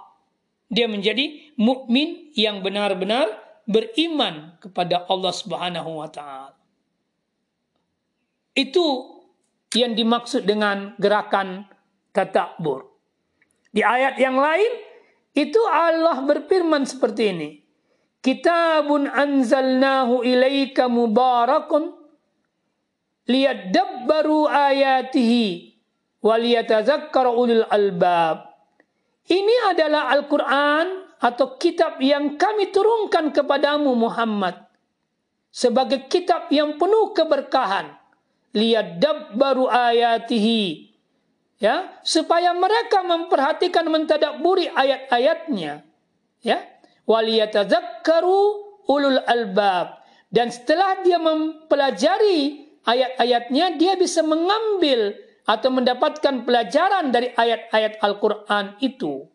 [0.71, 3.27] Dia menjadi mukmin yang benar-benar
[3.67, 6.55] beriman kepada Allah Subhanahu wa taala.
[8.55, 9.19] Itu
[9.75, 11.67] yang dimaksud dengan gerakan
[12.15, 12.87] tatakbur.
[13.71, 14.71] Di ayat yang lain,
[15.31, 17.49] itu Allah berfirman seperti ini.
[18.21, 21.89] Kitabun anzalnahu ilaika mubarakun
[23.25, 25.73] liyadabbaru ayatihi
[26.21, 28.45] waliyatazakkar ulul albab.
[29.25, 34.57] Ini adalah Al-Quran atau kitab yang kami turunkan kepadamu Muhammad
[35.53, 37.93] sebagai kitab yang penuh keberkahan
[38.53, 40.91] liyadabbaru ayatihi
[41.61, 45.85] ya supaya mereka memperhatikan mentadaburi ayat-ayatnya
[46.41, 46.57] ya
[47.05, 48.39] waliyatadzakkaru
[48.89, 55.13] ulul albab dan setelah dia mempelajari ayat-ayatnya dia bisa mengambil
[55.45, 59.25] atau mendapatkan pelajaran dari ayat-ayat Al-Qur'an itu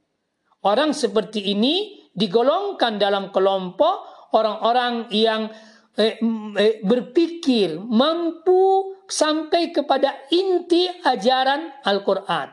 [0.62, 5.52] orang seperti ini digolongkan dalam kelompok orang-orang yang
[5.94, 6.16] eh,
[6.56, 12.50] eh, berpikir mampu sampai kepada inti ajaran Al-Quran.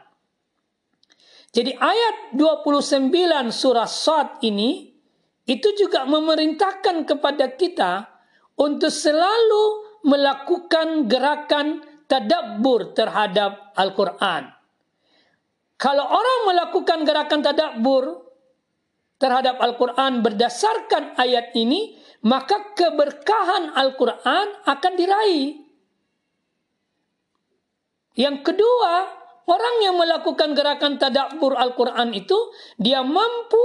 [1.53, 3.13] Jadi ayat 29
[3.53, 4.92] surah Sad ini
[5.43, 8.07] itu juga memerintahkan kepada kita
[8.55, 9.63] untuk selalu
[10.07, 14.51] melakukan gerakan tadabbur terhadap Al-Quran.
[15.79, 18.23] Kalau orang melakukan gerakan tadabbur
[19.19, 25.59] terhadap Al-Quran berdasarkan ayat ini, maka keberkahan Al-Quran akan diraih.
[28.13, 28.93] Yang kedua,
[29.49, 32.37] orang yang melakukan gerakan tadabbur Al-Quran itu,
[32.79, 33.63] dia mampu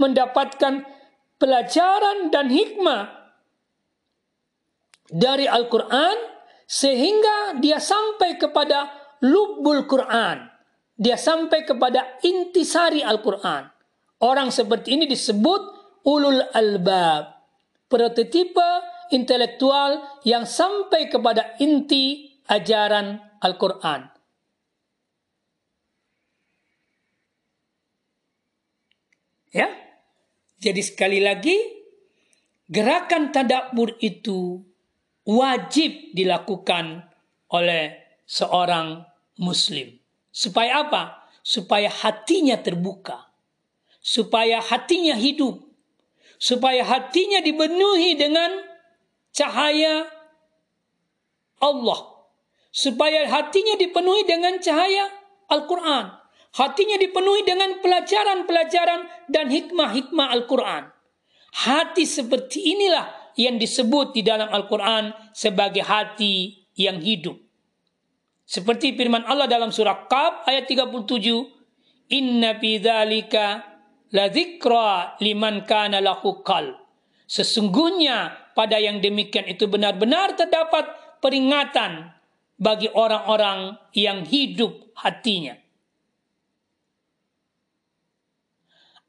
[0.00, 0.82] mendapatkan
[1.42, 3.10] pelajaran dan hikmah
[5.10, 6.14] dari Al-Quran
[6.70, 8.86] sehingga dia sampai kepada
[9.26, 10.46] lubbul Quran.
[10.94, 13.66] Dia sampai kepada intisari Al-Quran.
[14.22, 15.62] Orang seperti ini disebut
[16.06, 17.42] ulul albab.
[17.90, 24.06] Prototipe intelektual yang sampai kepada inti ajaran Al-Quran.
[29.52, 29.68] Ya,
[30.62, 31.58] jadi sekali lagi
[32.70, 34.62] gerakan tadabbur itu
[35.26, 37.02] wajib dilakukan
[37.50, 39.02] oleh seorang
[39.42, 39.98] muslim.
[40.30, 41.26] Supaya apa?
[41.42, 43.26] Supaya hatinya terbuka.
[43.98, 45.58] Supaya hatinya hidup.
[46.38, 48.62] Supaya hatinya dipenuhi dengan
[49.34, 50.06] cahaya
[51.62, 52.12] Allah
[52.72, 55.12] supaya hatinya dipenuhi dengan cahaya
[55.52, 56.08] Al-Quran.
[56.52, 60.92] Hatinya dipenuhi dengan pelajaran-pelajaran dan hikmah-hikmah Al-Quran.
[61.52, 63.08] Hati seperti inilah
[63.40, 67.40] yang disebut di dalam Al-Quran sebagai hati yang hidup.
[68.44, 73.44] Seperti firman Allah dalam surah Qaf ayat 37, Inna fi dzalika
[74.12, 74.28] la
[75.24, 76.44] liman kana lahu.
[77.24, 80.84] Sesungguhnya pada yang demikian itu benar-benar terdapat
[81.24, 82.12] peringatan
[82.60, 85.61] bagi orang-orang yang hidup hatinya.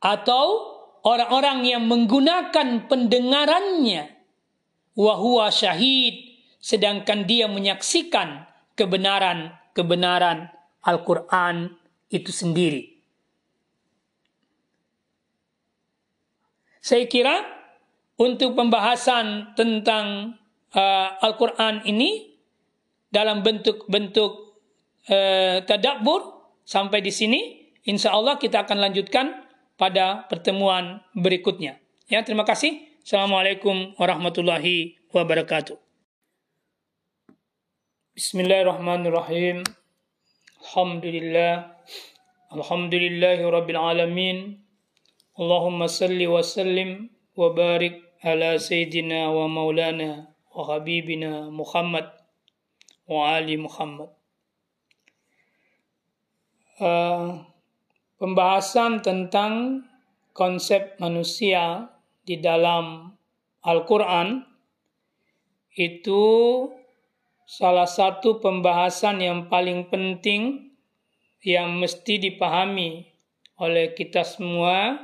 [0.04, 0.76] Atau
[1.08, 4.12] orang-orang yang menggunakan pendengarannya
[5.00, 10.52] wahwa syahid sedangkan dia menyaksikan kebenaran-kebenaran
[10.84, 11.76] Al-Quran
[12.12, 12.94] itu sendiri.
[16.84, 17.48] Saya kira
[18.20, 20.36] untuk pembahasan tentang
[20.76, 22.36] uh, Al-Quran ini
[23.08, 24.32] dalam bentuk-bentuk
[25.08, 27.42] uh, tadabbur sampai di sini.
[27.88, 29.42] Insya Allah kita akan lanjutkan
[29.78, 31.82] pada pertemuan berikutnya.
[32.10, 32.84] Ya, terima kasih.
[33.04, 35.76] Assalamualaikum warahmatullahi wabarakatuh.
[38.14, 39.66] Bismillahirrahmanirrahim.
[40.62, 41.74] Alhamdulillah.
[42.54, 44.38] Alhamdulillahi rabbil alamin.
[45.34, 52.06] Allahumma salli wa sallim wa barik ala sayyidina wa maulana wa habibina Muhammad
[53.10, 54.14] wa ali Muhammad.
[56.78, 57.42] Uh,
[58.17, 59.84] pembahasan tentang
[60.34, 61.93] konsep manusia
[62.26, 63.13] di dalam
[63.63, 64.43] Al-Quran
[65.73, 66.23] itu
[67.45, 70.73] salah satu pembahasan yang paling penting
[71.43, 73.10] yang mesti dipahami
[73.60, 74.97] oleh kita semua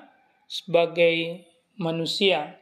[0.50, 1.46] sebagai
[1.78, 2.58] manusia.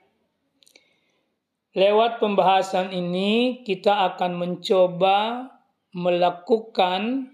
[1.77, 5.45] Lewat pembahasan ini, kita akan mencoba
[5.93, 7.29] melakukan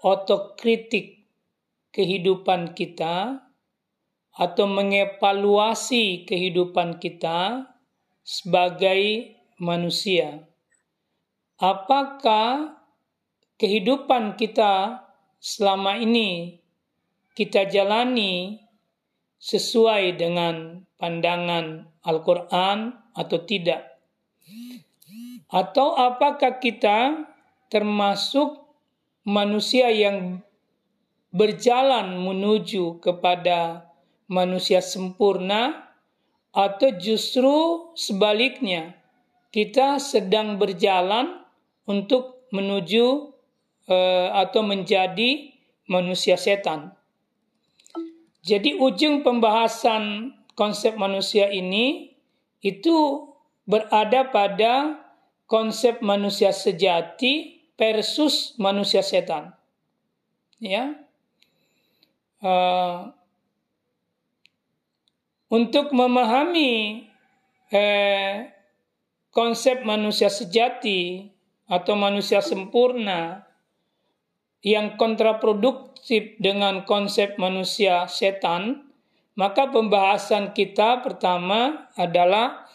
[0.00, 1.17] otokritik
[1.98, 3.42] kehidupan kita
[4.38, 7.66] atau mengevaluasi kehidupan kita
[8.22, 10.46] sebagai manusia
[11.58, 12.78] apakah
[13.58, 15.02] kehidupan kita
[15.42, 16.62] selama ini
[17.34, 18.62] kita jalani
[19.38, 23.98] sesuai dengan pandangan Al-Quran atau tidak?
[25.50, 27.26] Atau apakah kita
[27.70, 28.58] termasuk
[29.22, 30.42] manusia yang
[31.34, 33.88] berjalan menuju kepada
[34.28, 35.88] manusia sempurna
[36.52, 38.96] atau justru sebaliknya
[39.52, 41.44] kita sedang berjalan
[41.88, 43.32] untuk menuju
[43.88, 45.52] uh, atau menjadi
[45.88, 46.92] manusia setan.
[48.44, 52.16] Jadi ujung pembahasan konsep manusia ini
[52.64, 53.28] itu
[53.68, 54.96] berada pada
[55.48, 59.56] konsep manusia sejati versus manusia setan.
[60.60, 61.07] Ya.
[62.38, 63.10] Uh,
[65.48, 67.08] untuk memahami
[67.72, 68.52] eh,
[69.32, 71.28] konsep manusia sejati
[71.68, 73.44] atau manusia sempurna
[74.64, 78.92] yang kontraproduktif dengan konsep manusia setan,
[79.38, 82.68] maka pembahasan kita pertama adalah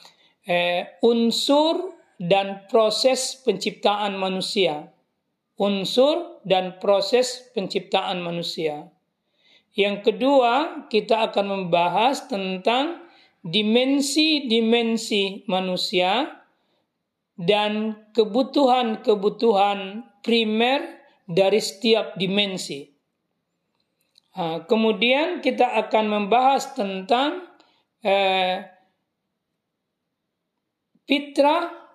[0.48, 4.90] eh, unsur dan proses penciptaan manusia.
[5.60, 8.93] Unsur dan proses penciptaan manusia.
[9.74, 13.02] Yang kedua, kita akan membahas tentang
[13.42, 16.30] dimensi-dimensi manusia
[17.34, 22.94] dan kebutuhan-kebutuhan primer dari setiap dimensi.
[24.66, 27.46] kemudian kita akan membahas tentang
[28.02, 28.66] eh,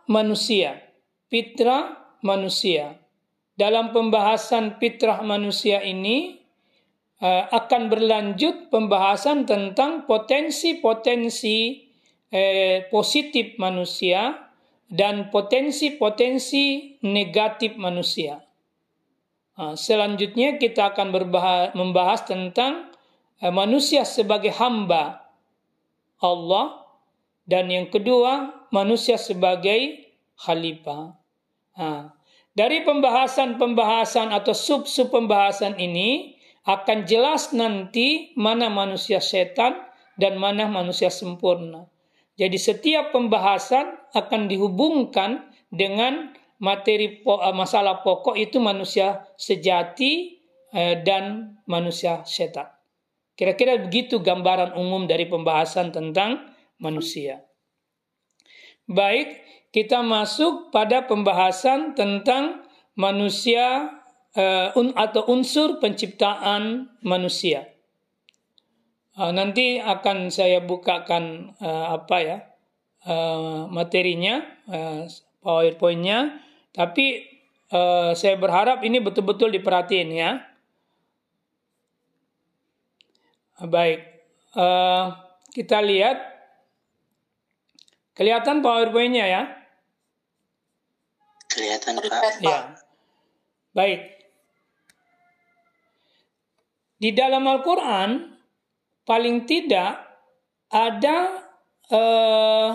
[0.07, 0.79] manusia.
[1.29, 2.95] Fitrah manusia.
[3.59, 6.38] Dalam pembahasan fitrah manusia ini
[7.19, 11.87] eh, akan berlanjut pembahasan tentang potensi-potensi
[12.31, 14.49] eh, positif manusia
[14.89, 18.41] dan potensi-potensi negatif manusia.
[19.59, 21.11] Selanjutnya kita akan
[21.75, 22.95] membahas tentang
[23.43, 25.27] eh, manusia sebagai hamba
[26.23, 26.87] Allah
[27.43, 30.07] dan yang kedua manusia sebagai
[30.39, 31.19] khalifah.
[32.59, 36.38] Dari pembahasan-pembahasan atau sub-sub pembahasan ini
[36.69, 39.89] akan jelas nanti mana manusia setan
[40.21, 41.89] dan mana manusia sempurna.
[42.37, 50.45] Jadi setiap pembahasan akan dihubungkan dengan materi eh, masalah pokok itu manusia sejati
[50.77, 52.69] eh, dan manusia setan.
[53.33, 57.49] Kira-kira begitu gambaran umum dari pembahasan tentang manusia.
[58.85, 62.67] Baik, kita masuk pada pembahasan tentang
[62.99, 63.98] manusia
[64.37, 67.79] eh, atau unsur penciptaan manusia.
[69.19, 72.39] Uh, nanti akan saya bukakan uh, apa ya
[73.03, 75.11] uh, materinya, uh,
[75.43, 76.39] powerpointnya.
[76.71, 77.27] Tapi
[77.75, 80.39] uh, saya berharap ini betul-betul diperhatiin ya.
[83.59, 84.07] Baik,
[84.55, 85.19] uh,
[85.51, 86.23] kita lihat
[88.15, 89.43] kelihatan powerpointnya ya.
[91.51, 92.39] Kelihatan Pak.
[92.39, 92.79] Ya.
[93.75, 94.18] Baik.
[96.99, 98.11] Di dalam Al-Quran
[99.07, 100.03] paling tidak
[100.69, 101.19] ada
[101.95, 102.71] uh,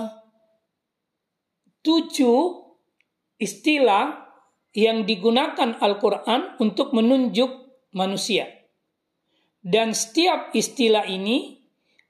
[1.84, 2.40] tujuh
[3.38, 4.24] istilah
[4.74, 7.52] yang digunakan Al-Quran untuk menunjuk
[7.94, 8.50] manusia.
[9.64, 11.62] Dan setiap istilah ini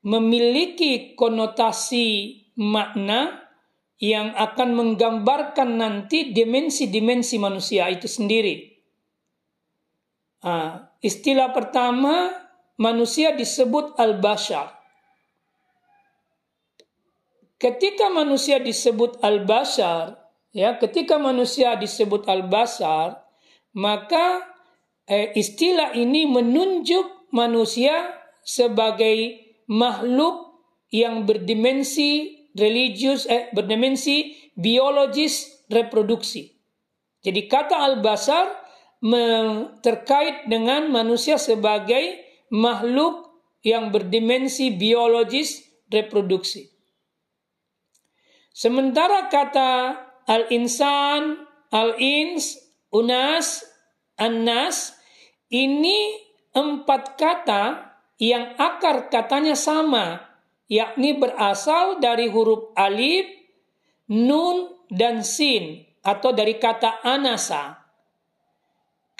[0.06, 3.44] memiliki konotasi makna
[3.98, 8.74] yang akan menggambarkan nanti dimensi-dimensi manusia itu sendiri.
[10.44, 12.32] Uh, istilah pertama
[12.80, 14.72] manusia disebut al-bashar.
[17.60, 20.20] Ketika manusia disebut al-bashar,
[20.52, 23.24] ya, ketika manusia disebut al-bashar,
[23.76, 24.44] maka
[25.08, 28.12] eh, istilah ini menunjuk manusia
[28.44, 30.60] sebagai makhluk
[30.92, 36.54] yang berdimensi religius, eh, berdimensi biologis reproduksi.
[37.24, 38.63] Jadi kata al-basar
[39.84, 46.72] terkait dengan manusia sebagai makhluk yang berdimensi biologis reproduksi.
[48.54, 51.44] Sementara kata al-insan,
[51.74, 53.66] al-ins, unas,
[54.16, 54.96] an-nas
[55.52, 56.16] ini
[56.54, 57.92] empat kata
[58.22, 60.22] yang akar katanya sama,
[60.72, 63.26] yakni berasal dari huruf alif,
[64.08, 67.83] nun, dan sin atau dari kata anasa.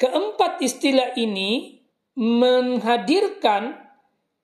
[0.04, 1.80] Keempat istilah ini
[2.20, 3.72] menghadirkan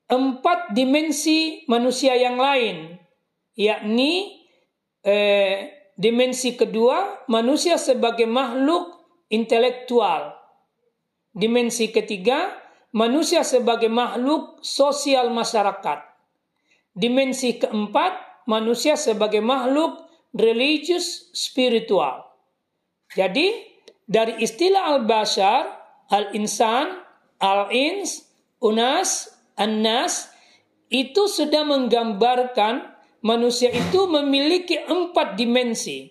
[0.08, 2.96] empat dimensi manusia yang lain,
[3.60, 4.40] yakni
[5.04, 5.68] eh,
[6.00, 10.32] dimensi kedua manusia sebagai makhluk intelektual,
[11.36, 12.56] dimensi ketiga
[12.96, 16.00] manusia sebagai makhluk sosial masyarakat,
[16.96, 22.26] dimensi keempat manusia sebagai makhluk religius spiritual.
[23.14, 23.69] Jadi
[24.10, 25.70] dari istilah al-bashar,
[26.10, 26.98] al-insan,
[27.38, 28.26] al-ins,
[28.58, 30.34] unas, an-nas
[30.90, 32.90] itu sudah menggambarkan
[33.22, 36.10] manusia itu memiliki empat dimensi.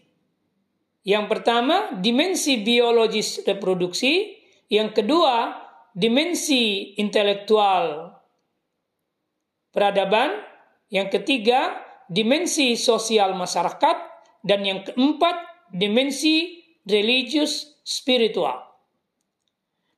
[1.03, 4.39] Yang pertama, dimensi biologis reproduksi.
[4.71, 5.59] Yang kedua,
[5.91, 8.15] dimensi intelektual
[9.75, 10.39] peradaban.
[10.93, 13.97] Yang ketiga, dimensi sosial masyarakat.
[14.45, 18.69] Dan yang keempat, dimensi religius spiritual.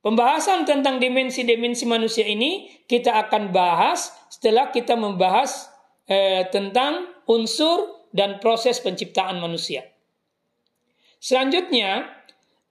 [0.00, 5.68] Pembahasan tentang dimensi-dimensi manusia ini kita akan bahas setelah kita membahas
[6.06, 9.84] eh, tentang unsur dan proses penciptaan manusia.
[11.20, 12.08] Selanjutnya,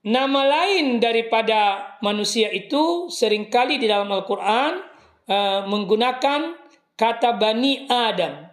[0.02, 4.72] nama lain daripada manusia itu sering kali di dalam Al-Quran
[5.28, 6.40] eh, menggunakan
[6.98, 8.50] kata Bani Adam.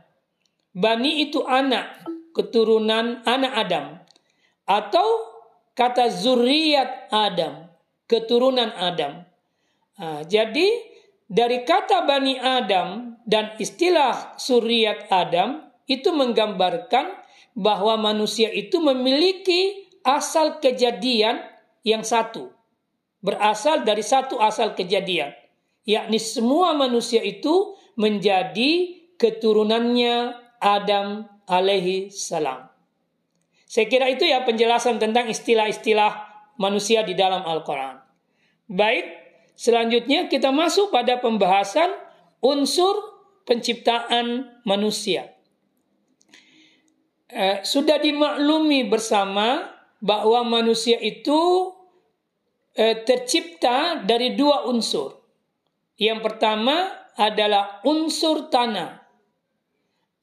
[0.77, 2.05] Bani itu anak,
[2.37, 3.85] keturunan anak Adam.
[4.69, 5.36] Atau
[5.77, 7.69] kata zuriat Adam
[8.09, 9.21] keturunan Adam.
[10.01, 10.67] Nah, jadi
[11.29, 17.13] dari kata Bani Adam dan istilah suriat Adam itu menggambarkan
[17.53, 21.43] bahwa manusia itu memiliki asal kejadian
[21.83, 22.49] yang satu.
[23.19, 25.35] Berasal dari satu asal kejadian.
[25.83, 32.66] Yakni semua manusia itu menjadi keturunannya Adam alaihi salam.
[33.67, 36.23] Saya kira itu ya penjelasan tentang istilah-istilah
[36.55, 37.99] manusia di dalam Al-Quran.
[38.71, 39.05] Baik,
[39.59, 41.91] selanjutnya kita masuk pada pembahasan
[42.39, 42.95] unsur
[43.43, 45.35] penciptaan manusia.
[47.27, 49.67] Eh, sudah dimaklumi bersama
[49.99, 51.75] bahwa manusia itu
[52.71, 55.19] eh, tercipta dari dua unsur.
[55.99, 56.87] Yang pertama
[57.19, 59.03] adalah unsur tanah.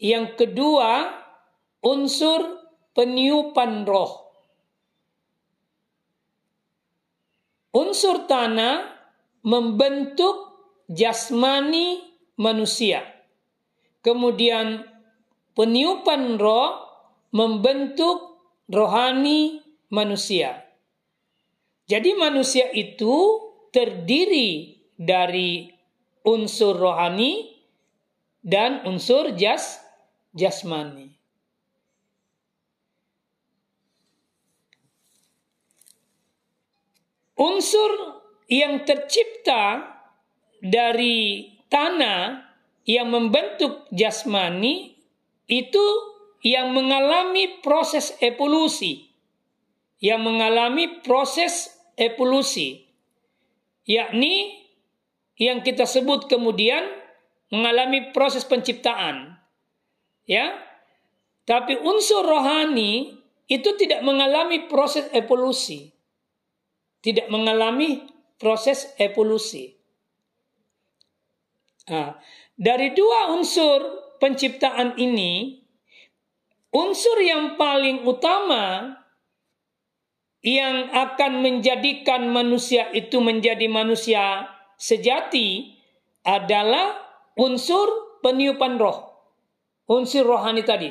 [0.01, 1.13] Yang kedua,
[1.85, 2.64] unsur
[2.95, 4.23] peniupan roh.
[7.75, 8.87] Unsur tanah
[9.43, 10.55] membentuk
[10.87, 12.01] jasmani
[12.39, 13.03] manusia.
[13.99, 14.87] Kemudian
[15.59, 16.87] peniupan roh
[17.35, 18.39] membentuk
[18.71, 19.59] rohani
[19.91, 20.63] manusia.
[21.91, 23.43] Jadi manusia itu
[23.75, 25.67] terdiri dari
[26.25, 27.53] unsur rohani
[28.41, 29.83] dan unsur jas
[30.33, 31.14] jasmani.
[37.35, 39.95] Unsur yang tercipta
[40.63, 42.45] dari tanah
[42.85, 44.95] yang membentuk jasmani
[45.49, 45.85] itu
[46.45, 49.09] yang mengalami proses evolusi.
[49.99, 52.85] Yang mengalami proses evolusi.
[53.89, 54.53] Yakni
[55.41, 56.85] yang kita sebut kemudian
[57.49, 59.41] mengalami proses penciptaan.
[60.29, 60.61] Ya.
[61.49, 65.94] Tapi unsur rohani itu tidak mengalami proses evolusi
[67.05, 68.09] tidak mengalami
[68.41, 69.77] proses evolusi.
[71.93, 72.17] Nah,
[72.57, 73.85] dari dua unsur
[74.17, 75.61] penciptaan ini,
[76.73, 78.97] unsur yang paling utama
[80.41, 84.49] yang akan menjadikan manusia itu menjadi manusia
[84.81, 85.77] sejati
[86.25, 87.05] adalah
[87.37, 89.13] unsur peniupan roh,
[89.93, 90.89] unsur rohani tadi.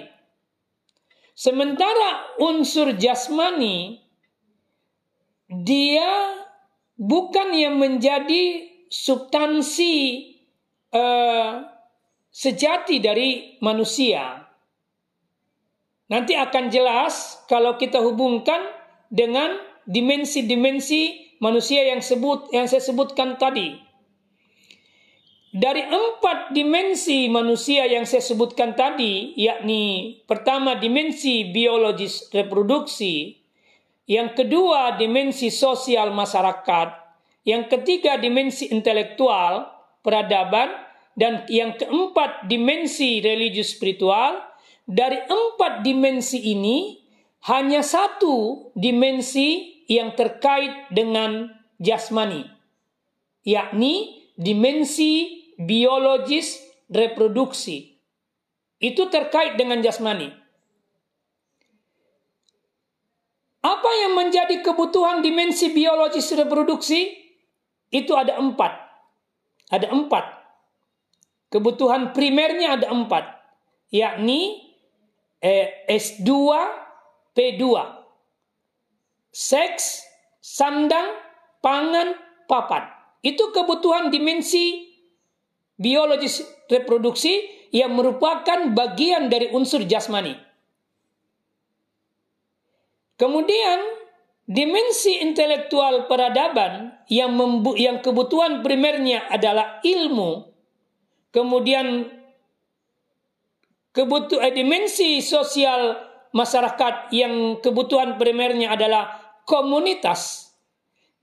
[1.33, 4.02] Sementara unsur jasmani
[5.61, 6.33] dia
[6.97, 9.95] bukan yang menjadi substansi
[10.93, 11.65] uh,
[12.33, 14.41] sejati dari manusia.
[16.09, 18.61] Nanti akan jelas kalau kita hubungkan
[19.09, 23.77] dengan dimensi-dimensi manusia yang sebut yang saya sebutkan tadi.
[25.53, 33.42] Dari empat dimensi manusia yang saya sebutkan tadi, yakni pertama dimensi biologis reproduksi,
[34.09, 36.89] yang kedua dimensi sosial masyarakat,
[37.47, 39.71] yang ketiga dimensi intelektual
[40.03, 40.69] peradaban,
[41.13, 44.41] dan yang keempat dimensi religius spiritual.
[44.83, 46.99] Dari empat dimensi ini
[47.47, 52.43] hanya satu dimensi yang terkait dengan jasmani,
[53.47, 56.59] yakni dimensi biologis
[56.91, 57.95] reproduksi.
[58.83, 60.42] Itu terkait dengan jasmani.
[63.63, 67.15] Apa yang menjadi kebutuhan dimensi biologis reproduksi?
[67.87, 68.73] Itu ada empat.
[69.71, 70.25] Ada empat.
[71.47, 73.23] Kebutuhan primernya ada empat.
[73.87, 74.59] Yakni
[75.39, 76.27] eh, S2,
[77.31, 77.63] P2.
[79.31, 80.03] Seks,
[80.43, 81.15] sandang,
[81.63, 82.19] pangan,
[82.51, 82.83] papan.
[83.23, 84.91] Itu kebutuhan dimensi
[85.79, 90.52] biologis reproduksi yang merupakan bagian dari unsur jasmani.
[93.17, 93.79] Kemudian
[94.43, 100.49] dimensi intelektual peradaban yang membu yang kebutuhan primernya adalah ilmu.
[101.33, 102.09] Kemudian
[103.93, 105.97] kebutuh eh, dimensi sosial
[106.33, 110.51] masyarakat yang kebutuhan primernya adalah komunitas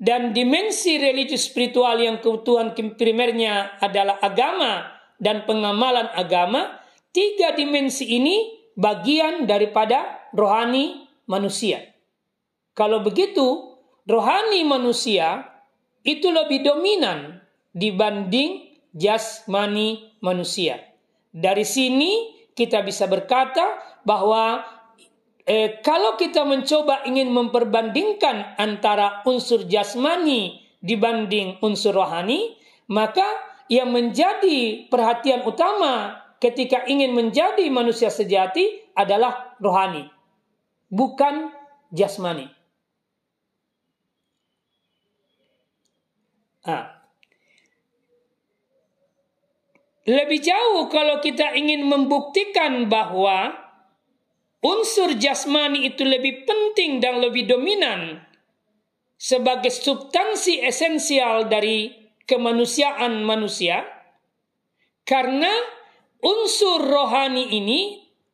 [0.01, 4.89] dan dimensi religi spiritual yang kebutuhan primernya adalah agama
[5.21, 6.81] dan pengamalan agama,
[7.13, 11.87] tiga dimensi ini bagian daripada rohani manusia.
[12.75, 13.79] Kalau begitu,
[14.11, 15.47] rohani manusia
[16.03, 17.39] itu lebih dominan
[17.71, 20.83] dibanding jasmani manusia.
[21.31, 24.67] Dari sini kita bisa berkata bahwa
[25.47, 32.59] eh, kalau kita mencoba ingin memperbandingkan antara unsur jasmani dibanding unsur rohani,
[32.91, 33.25] maka
[33.71, 40.11] yang menjadi perhatian utama ketika ingin menjadi manusia sejati adalah rohani,
[40.91, 41.55] bukan
[41.95, 42.51] jasmani.
[46.67, 47.01] Ah.
[50.05, 53.55] Lebih jauh kalau kita ingin membuktikan bahwa
[54.61, 58.21] unsur jasmani itu lebih penting dan lebih dominan
[59.21, 61.93] sebagai substansi esensial dari
[62.25, 63.85] kemanusiaan manusia
[65.05, 65.53] karena
[66.25, 67.81] unsur rohani ini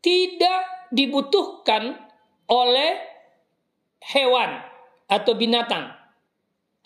[0.02, 2.05] tidak dibutuhkan
[2.46, 2.98] oleh
[4.14, 4.62] hewan
[5.06, 5.90] atau binatang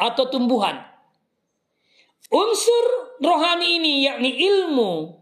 [0.00, 0.80] atau tumbuhan.
[2.30, 2.84] Unsur
[3.20, 5.18] rohani ini yakni ilmu,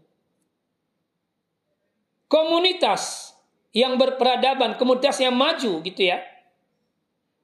[2.29, 3.33] komunitas,
[3.73, 6.21] yang berperadaban, komunitas yang maju gitu ya.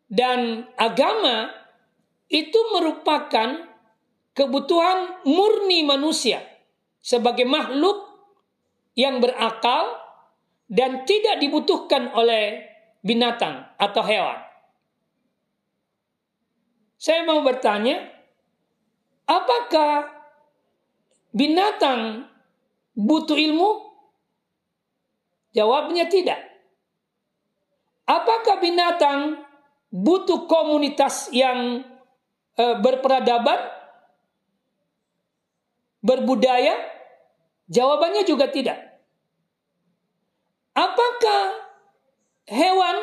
[0.05, 1.49] Dan agama
[2.29, 3.73] itu merupakan
[4.37, 6.41] kebutuhan murni manusia
[7.01, 8.05] sebagai makhluk
[8.97, 9.97] yang berakal
[10.65, 12.74] dan tidak dibutuhkan oleh
[13.05, 14.41] binatang atau hewan.
[16.97, 18.01] Saya mau bertanya,
[19.29, 20.09] apakah
[21.29, 22.25] binatang
[22.97, 23.93] butuh ilmu?
[25.53, 26.41] Jawabnya tidak.
[28.09, 29.45] Apakah binatang
[29.93, 31.85] butuh komunitas yang
[32.57, 33.69] e, berperadaban,
[36.01, 36.73] berbudaya?
[37.69, 38.77] Jawabannya juga tidak.
[40.75, 41.64] Apakah
[42.49, 42.97] hewan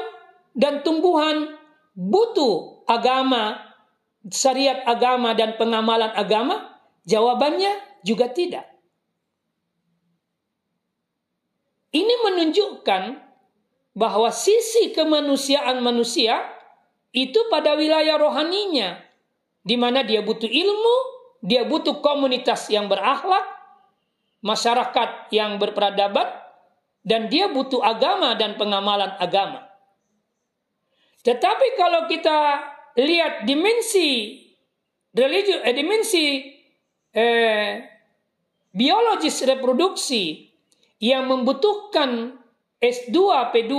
[0.54, 1.58] dan tumbuhan
[1.94, 3.58] butuh agama,
[4.30, 6.78] syariat agama dan pengamalan agama?
[7.02, 8.66] Jawabannya juga tidak.
[11.92, 13.02] Ini menunjukkan
[13.92, 16.40] bahwa sisi kemanusiaan manusia
[17.12, 18.96] itu pada wilayah rohaninya,
[19.60, 20.96] di mana dia butuh ilmu,
[21.44, 23.44] dia butuh komunitas yang berakhlak,
[24.40, 26.41] masyarakat yang berperadaban,
[27.02, 29.66] dan dia butuh agama dan pengamalan agama.
[31.22, 32.38] Tetapi kalau kita
[32.98, 34.42] lihat dimensi
[35.14, 36.24] religi, eh, dimensi
[37.12, 37.70] eh,
[38.72, 40.50] biologis reproduksi
[41.02, 42.38] yang membutuhkan
[42.82, 43.18] S2
[43.54, 43.74] P2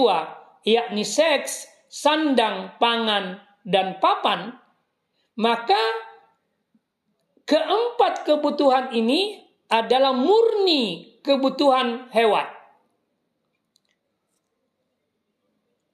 [0.64, 4.56] yakni seks, sandang, pangan, dan papan,
[5.36, 5.80] maka
[7.44, 12.53] keempat kebutuhan ini adalah murni kebutuhan hewan.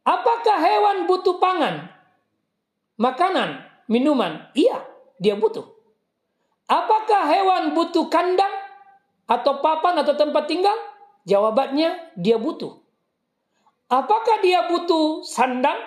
[0.09, 1.85] Apakah hewan butuh pangan?
[2.97, 4.49] Makanan, minuman?
[4.57, 4.81] Iya,
[5.21, 5.69] dia butuh.
[6.65, 8.49] Apakah hewan butuh kandang
[9.29, 10.73] atau papan atau tempat tinggal?
[11.29, 12.81] Jawabannya dia butuh.
[13.85, 15.77] Apakah dia butuh sandang?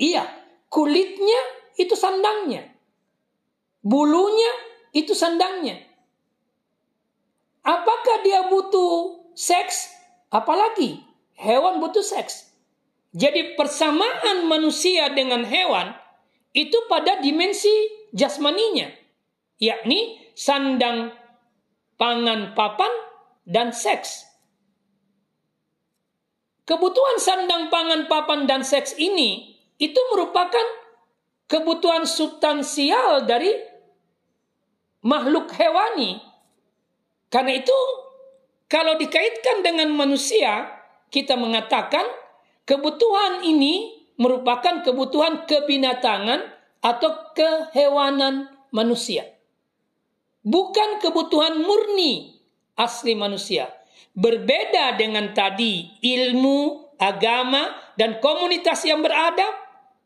[0.00, 0.24] Iya,
[0.72, 1.40] kulitnya
[1.76, 2.72] itu sandangnya.
[3.84, 4.52] Bulunya
[4.96, 5.76] itu sandangnya.
[7.60, 9.92] Apakah dia butuh seks?
[10.32, 11.04] Apalagi
[11.36, 12.55] hewan butuh seks.
[13.16, 15.96] Jadi persamaan manusia dengan hewan
[16.52, 17.72] itu pada dimensi
[18.12, 18.92] jasmaninya,
[19.56, 21.16] yakni sandang,
[21.96, 22.92] pangan, papan,
[23.48, 24.28] dan seks.
[26.68, 30.66] Kebutuhan sandang, pangan, papan, dan seks ini itu merupakan
[31.48, 33.54] kebutuhan substansial dari
[35.00, 36.20] makhluk hewani.
[37.32, 37.78] Karena itu
[38.68, 40.68] kalau dikaitkan dengan manusia,
[41.08, 42.04] kita mengatakan
[42.66, 46.42] Kebutuhan ini merupakan kebutuhan kebinatangan
[46.82, 49.22] atau kehewanan manusia.
[50.42, 52.36] Bukan kebutuhan murni
[52.74, 53.70] asli manusia.
[54.16, 59.52] Berbeda dengan tadi ilmu, agama, dan komunitas yang beradab,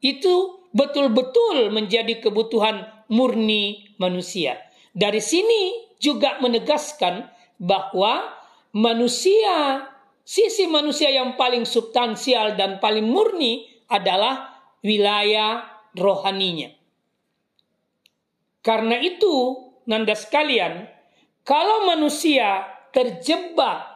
[0.02, 4.58] itu betul-betul menjadi kebutuhan murni manusia.
[4.92, 7.28] Dari sini juga menegaskan
[7.60, 8.32] bahwa
[8.72, 9.86] manusia
[10.22, 15.66] Sisi manusia yang paling substansial dan paling murni adalah wilayah
[15.96, 16.70] rohaninya.
[18.60, 19.56] Karena itu,
[19.88, 20.86] nanda sekalian,
[21.42, 23.88] kalau manusia terjebak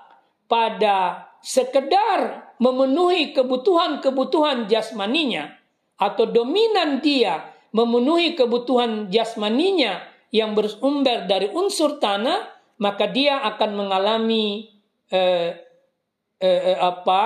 [0.49, 5.53] pada sekedar memenuhi kebutuhan-kebutuhan jasmaninya
[6.01, 10.01] atau dominan dia memenuhi kebutuhan jasmaninya
[10.31, 14.71] yang bersumber dari unsur tanah, maka dia akan mengalami
[15.11, 15.59] eh,
[16.45, 17.23] eh, eh, apa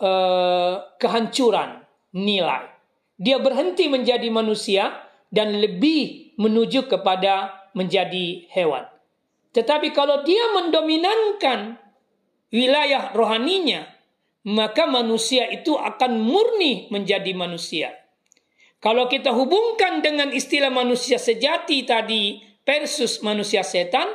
[0.00, 1.84] eh, kehancuran
[2.16, 2.64] nilai.
[3.20, 8.88] Dia berhenti menjadi manusia dan lebih menuju kepada menjadi hewan.
[9.52, 11.76] Tetapi kalau dia mendominankan
[12.54, 13.84] wilayah rohaninya,
[14.48, 17.92] maka manusia itu akan murni menjadi manusia.
[18.78, 24.06] Kalau kita hubungkan dengan istilah manusia sejati tadi versus manusia setan,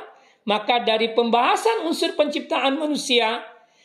[0.48, 3.44] maka dari pembahasan unsur penciptaan manusia,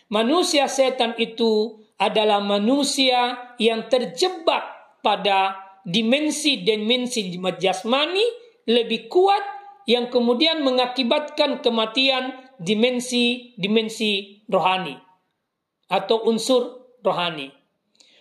[0.09, 4.63] manusia setan itu adalah manusia yang terjebak
[4.99, 8.25] pada dimensi-dimensi jasmani
[8.69, 9.41] lebih kuat
[9.89, 14.99] yang kemudian mengakibatkan kematian dimensi-dimensi rohani
[15.89, 17.49] atau unsur rohani.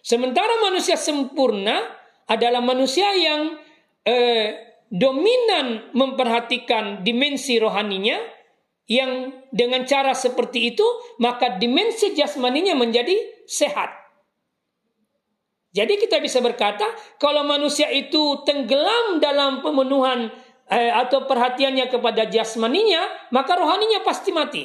[0.01, 1.77] Sementara manusia sempurna
[2.25, 3.61] adalah manusia yang
[4.09, 4.57] eh,
[4.89, 8.17] dominan memperhatikan dimensi rohaninya
[8.89, 10.85] yang dengan cara seperti itu
[11.21, 13.15] maka dimensi jasmaninya menjadi
[13.45, 13.93] sehat.
[15.77, 16.89] Jadi kita bisa berkata
[17.21, 20.33] kalau manusia itu tenggelam dalam pemenuhan
[20.73, 24.65] eh, atau perhatiannya kepada jasmaninya maka rohaninya pasti mati.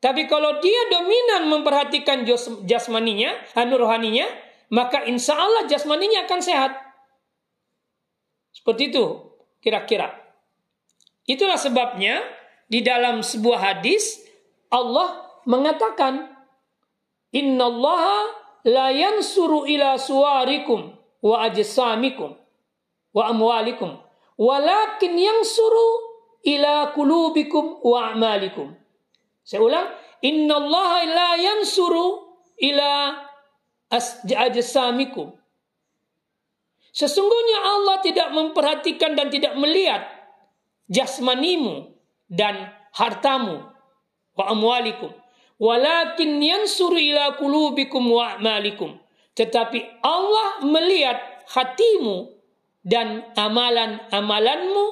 [0.00, 2.24] Tapi kalau dia dominan memperhatikan
[2.64, 4.24] jasmaninya, anu rohaninya,
[4.72, 6.72] maka insya Allah jasmaninya akan sehat.
[8.48, 9.04] Seperti itu
[9.60, 10.16] kira-kira.
[11.28, 12.24] Itulah sebabnya
[12.70, 14.22] di dalam sebuah hadis
[14.70, 16.30] Allah mengatakan
[17.34, 18.04] Inna Allah
[18.64, 22.38] la yansuru ila suwarikum wa ajsamikum
[23.10, 23.98] wa amwalikum
[24.40, 26.10] walakin yansuru
[26.40, 28.72] ila kulubikum wa a'malikum.
[29.44, 29.88] Saya ulang,
[30.24, 33.20] Inna Allah la yansuru ila
[33.92, 35.36] ajsamikum.
[36.90, 40.08] Sesungguhnya Allah tidak memperhatikan dan tidak melihat
[40.90, 41.89] jasmanimu
[42.30, 43.66] dan hartamu.
[44.38, 45.10] Wa amwalikum.
[45.60, 48.96] Walakin yansuru ila kulubikum wa a'malikum.
[49.36, 51.18] Tetapi Allah melihat
[51.50, 52.32] hatimu
[52.80, 54.86] dan amalan-amalanmu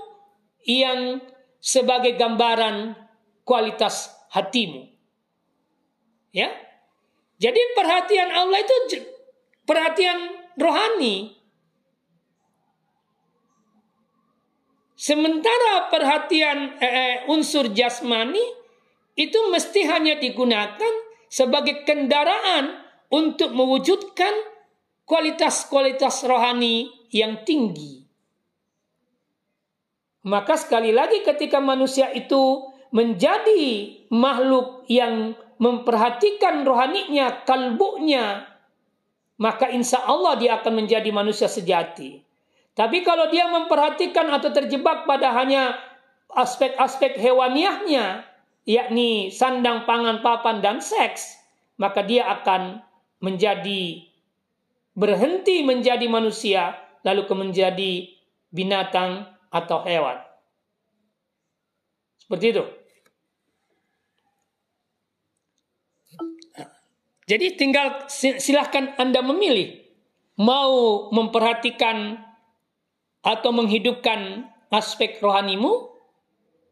[0.68, 1.24] yang
[1.62, 2.92] sebagai gambaran
[3.48, 4.84] kualitas hatimu.
[6.36, 6.52] Ya?
[7.40, 8.76] Jadi perhatian Allah itu
[9.64, 10.18] perhatian
[10.58, 11.37] rohani
[14.98, 18.42] Sementara perhatian eh, unsur jasmani
[19.14, 20.94] itu mesti hanya digunakan
[21.30, 24.34] sebagai kendaraan untuk mewujudkan
[25.06, 28.02] kualitas-kualitas rohani yang tinggi.
[30.26, 38.50] Maka sekali lagi ketika manusia itu menjadi makhluk yang memperhatikan rohaninya, kalbunya,
[39.38, 42.27] maka insya Allah dia akan menjadi manusia sejati.
[42.78, 45.74] Tapi kalau dia memperhatikan atau terjebak pada hanya
[46.30, 48.22] aspek-aspek hewaniahnya,
[48.62, 51.42] yakni sandang, pangan, papan, dan seks,
[51.74, 52.78] maka dia akan
[53.18, 54.06] menjadi
[54.94, 57.92] berhenti menjadi manusia lalu ke menjadi
[58.54, 60.22] binatang atau hewan.
[62.22, 62.64] Seperti itu.
[67.26, 68.06] Jadi tinggal
[68.38, 69.82] silahkan Anda memilih
[70.38, 72.27] mau memperhatikan
[73.22, 75.90] atau menghidupkan aspek rohanimu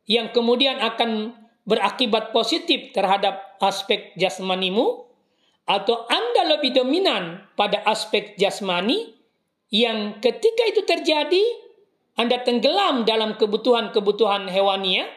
[0.06, 1.34] yang kemudian akan
[1.66, 5.06] berakibat positif terhadap aspek jasmanimu
[5.66, 9.18] atau Anda lebih dominan pada aspek jasmani
[9.74, 11.42] yang ketika itu terjadi
[12.14, 15.10] Anda tenggelam dalam kebutuhan-kebutuhan hewania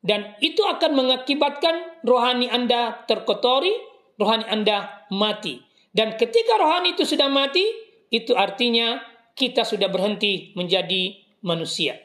[0.00, 3.74] dan itu akan mengakibatkan rohani Anda terkotori,
[4.16, 5.60] rohani Anda mati.
[5.90, 7.66] Dan ketika rohani itu sudah mati,
[8.08, 9.02] itu artinya
[9.40, 11.96] kita sudah berhenti menjadi manusia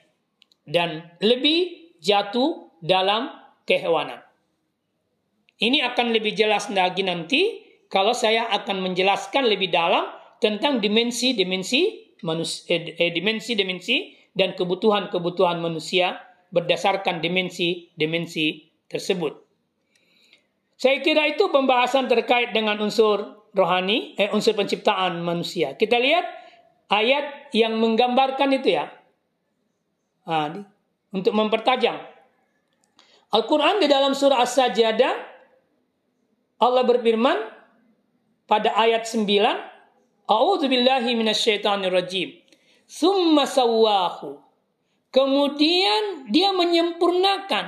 [0.63, 3.27] dan lebih jatuh dalam
[3.67, 4.23] kehewanan.
[5.59, 10.07] Ini akan lebih jelas lagi nanti kalau saya akan menjelaskan lebih dalam
[10.39, 16.19] tentang dimensi-dimensi manusia, eh, dimensi-dimensi dan kebutuhan-kebutuhan manusia
[16.51, 19.33] berdasarkan dimensi-dimensi tersebut.
[20.75, 25.79] Saya kira itu pembahasan terkait dengan unsur rohani, eh, unsur penciptaan manusia.
[25.79, 26.44] Kita lihat
[26.89, 28.89] ayat yang menggambarkan itu ya.
[31.13, 32.01] Untuk mempertajam.
[33.29, 35.13] Al-Quran di dalam surah As-Sajadah,
[36.61, 37.38] Allah berfirman
[38.47, 39.27] pada ayat 9,
[40.25, 42.31] A'udzu billahi minasyaitonir rajim.
[42.88, 44.39] Summa sawwahu.
[45.11, 47.65] Kemudian dia menyempurnakan.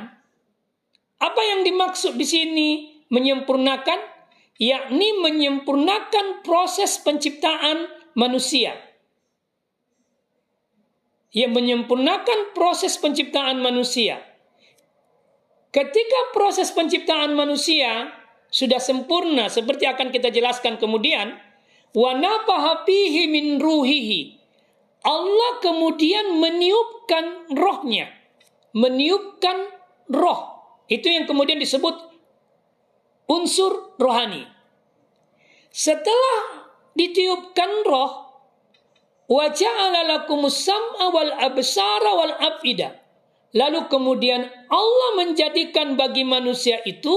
[1.17, 2.69] Apa yang dimaksud di sini
[3.11, 4.15] menyempurnakan?
[4.57, 7.85] Yakni menyempurnakan proses penciptaan
[8.17, 8.73] manusia.
[11.35, 14.23] Yang menyempurnakan proses penciptaan manusia.
[15.71, 18.09] Ketika proses penciptaan manusia
[18.47, 21.35] sudah sempurna seperti akan kita jelaskan kemudian,
[23.27, 24.39] min ruhihi.
[25.03, 28.11] Allah kemudian meniupkan rohnya.
[28.75, 29.71] Meniupkan
[30.11, 30.57] roh.
[30.87, 31.95] Itu yang kemudian disebut
[33.27, 34.47] unsur rohani.
[35.71, 38.26] Setelah ditiupkan roh,
[39.27, 42.95] waja'ala lakumus sam'a wal absara wal afida.
[43.55, 47.15] Lalu kemudian Allah menjadikan bagi manusia itu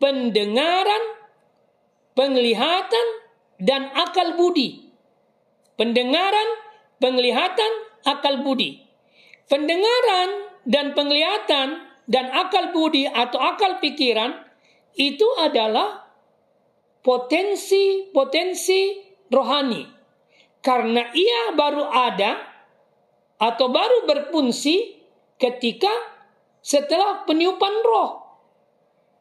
[0.00, 1.02] pendengaran,
[2.16, 3.06] penglihatan,
[3.60, 4.92] dan akal budi.
[5.76, 6.48] Pendengaran,
[7.00, 7.72] penglihatan,
[8.08, 8.84] akal budi.
[9.46, 14.34] Pendengaran dan penglihatan dan akal budi atau akal pikiran
[14.96, 16.08] itu adalah
[17.04, 18.80] potensi-potensi
[19.30, 19.95] rohani.
[20.66, 22.42] Karena ia baru ada
[23.38, 24.98] atau baru berfungsi
[25.38, 25.92] ketika
[26.58, 28.26] setelah peniupan roh.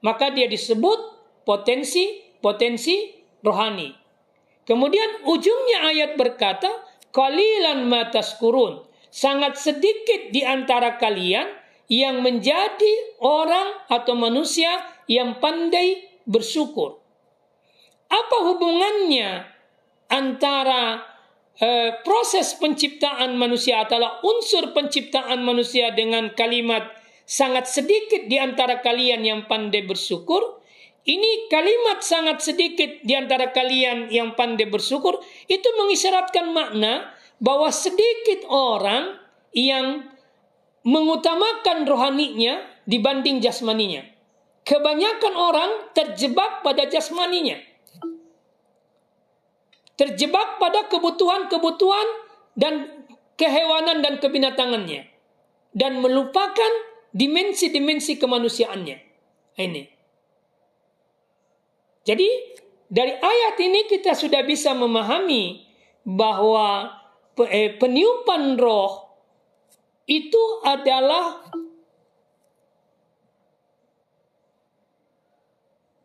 [0.01, 0.97] Maka dia disebut
[1.45, 3.13] potensi-potensi
[3.45, 3.93] rohani.
[4.65, 6.81] Kemudian ujungnya ayat berkata,
[7.13, 8.81] Kalilan matas kurun.
[9.13, 11.47] Sangat sedikit di antara kalian
[11.87, 14.67] yang menjadi orang atau manusia
[15.07, 16.99] yang pandai bersyukur.
[18.11, 19.47] Apa hubungannya
[20.11, 21.14] antara
[21.59, 26.89] eh, proses penciptaan manusia atau unsur penciptaan manusia dengan kalimat
[27.25, 30.61] sangat sedikit di antara kalian yang pandai bersyukur
[31.05, 38.41] ini kalimat sangat sedikit di antara kalian yang pandai bersyukur itu mengisyaratkan makna bahwa sedikit
[38.49, 39.21] orang
[39.53, 40.09] yang
[40.81, 44.01] mengutamakan rohaninya dibanding jasmaninya.
[44.65, 47.61] Kebanyakan orang terjebak pada jasmaninya.
[49.95, 52.07] Terjebak pada kebutuhan-kebutuhan
[52.55, 52.91] dan
[53.39, 55.07] kehewanan dan kebinatangannya.
[55.75, 56.71] Dan melupakan
[57.15, 58.97] dimensi-dimensi kemanusiaannya.
[59.55, 59.83] Ini.
[62.05, 62.29] Jadi
[62.91, 65.65] dari ayat ini kita sudah bisa memahami
[66.05, 66.91] bahwa
[67.49, 69.09] eh, peniupan roh
[70.05, 71.49] itu adalah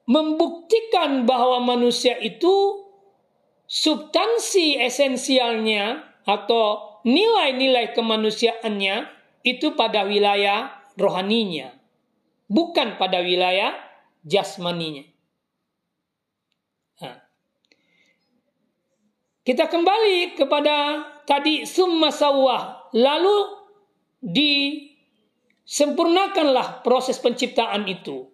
[0.09, 2.83] membuktikan bahwa manusia itu
[3.71, 9.07] substansi esensialnya atau nilai-nilai kemanusiaannya
[9.47, 11.71] itu pada wilayah rohaninya,
[12.51, 13.79] bukan pada wilayah
[14.27, 15.07] jasmaninya.
[19.41, 22.93] Kita kembali kepada tadi summa sawah.
[22.93, 23.57] Lalu
[24.21, 28.29] disempurnakanlah proses penciptaan itu.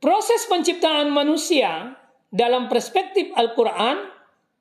[0.00, 1.99] Proses penciptaan manusia
[2.30, 4.06] dalam perspektif Al-Quran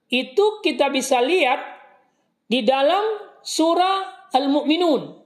[0.10, 1.62] itu kita bisa lihat
[2.50, 3.06] di dalam
[3.46, 5.22] surah Al-Mu'minun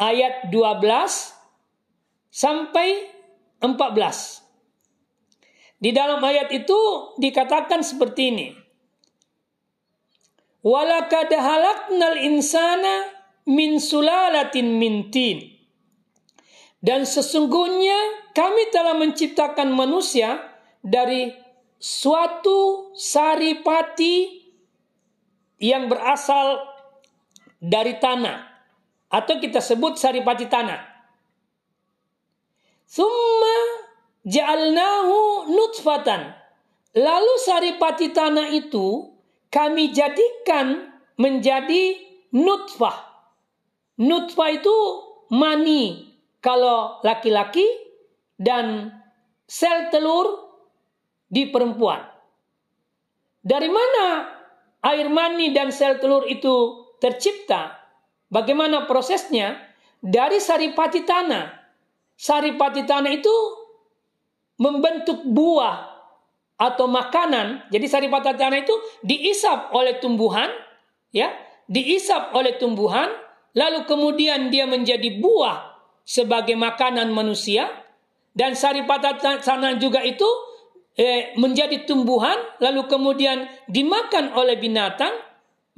[0.00, 2.88] ayat 12 sampai
[3.60, 4.48] 14.
[5.78, 6.74] Di dalam ayat itu
[7.20, 8.48] dikatakan seperti ini.
[10.64, 13.14] Walakad halaknal insana
[13.46, 15.38] min sulalatin min tin.
[16.78, 20.38] Dan sesungguhnya kami telah menciptakan manusia
[20.82, 21.47] dari
[21.78, 24.46] suatu saripati
[25.62, 26.62] yang berasal
[27.58, 28.46] dari tanah
[29.10, 30.78] atau kita sebut saripati tanah.
[32.86, 33.56] Summa
[34.26, 36.34] ja'alnahu nutfatan.
[36.98, 39.12] Lalu saripati tanah itu
[39.48, 41.98] kami jadikan menjadi
[42.34, 43.06] nutfah.
[43.98, 44.76] Nutfah itu
[45.34, 47.66] mani kalau laki-laki
[48.38, 48.94] dan
[49.44, 50.47] sel telur
[51.28, 52.02] di perempuan.
[53.44, 54.28] Dari mana
[54.82, 57.76] air mani dan sel telur itu tercipta?
[58.28, 59.56] Bagaimana prosesnya?
[60.00, 61.54] Dari saripati tanah.
[62.18, 63.36] Saripati tanah itu
[64.58, 65.86] membentuk buah
[66.58, 67.70] atau makanan.
[67.70, 68.74] Jadi saripati tanah itu
[69.06, 70.50] diisap oleh tumbuhan,
[71.14, 71.30] ya,
[71.68, 73.12] diisap oleh tumbuhan
[73.52, 77.68] lalu kemudian dia menjadi buah sebagai makanan manusia
[78.32, 80.26] dan saripata sana juga itu
[80.98, 85.14] eh, menjadi tumbuhan lalu kemudian dimakan oleh binatang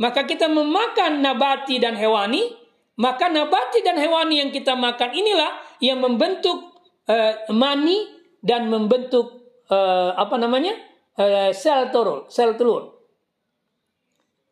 [0.01, 2.57] maka kita memakan nabati dan hewani
[2.97, 6.73] maka nabati dan hewani yang kita makan inilah yang membentuk
[7.05, 8.09] eh, mani
[8.41, 10.73] dan membentuk eh, apa namanya?
[11.21, 12.97] Eh, sel telur sel telur.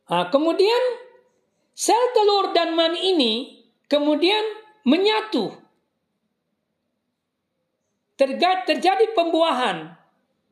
[0.08, 1.08] Nah, kemudian
[1.78, 3.32] Sel telur dan mani ini
[3.86, 4.42] kemudian
[4.82, 5.54] menyatu.
[8.18, 9.94] Terjadi pembuahan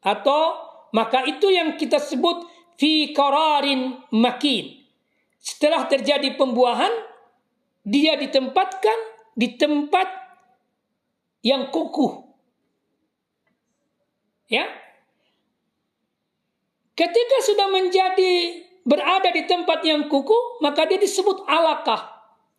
[0.02, 0.66] atau
[0.96, 2.46] maka itu yang kita sebut
[2.80, 4.80] fi qararin makin.
[5.40, 6.90] Setelah terjadi pembuahan,
[7.86, 8.98] dia ditempatkan
[9.38, 10.08] di tempat
[11.46, 12.26] yang kukuh.
[14.50, 14.66] Ya.
[16.96, 22.16] Ketika sudah menjadi berada di tempat yang kuku, maka dia disebut alakah.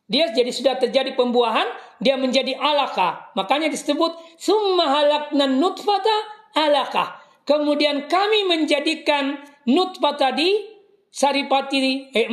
[0.08, 1.68] Dia jadi sudah terjadi pembuahan,
[2.00, 3.36] dia menjadi alakah.
[3.36, 6.16] Makanya disebut summa halakna nutfata
[6.56, 7.27] alakah.
[7.48, 10.68] Kemudian kami menjadikan nutfah tadi
[11.08, 12.28] saripati eh,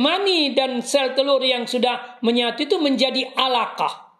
[0.51, 4.11] dan sel telur yang sudah menyatu itu menjadi alakah.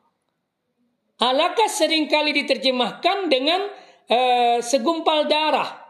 [1.20, 3.68] Alakah sering kali diterjemahkan dengan
[4.08, 5.84] eh, segumpal darah.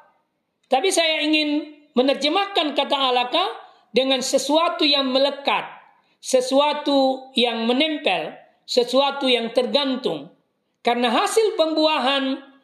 [0.65, 3.49] Tapi saya ingin menerjemahkan kata alakah
[3.93, 5.69] dengan sesuatu yang melekat,
[6.17, 8.33] sesuatu yang menempel,
[8.65, 10.33] sesuatu yang tergantung.
[10.81, 12.54] Karena hasil pembuahan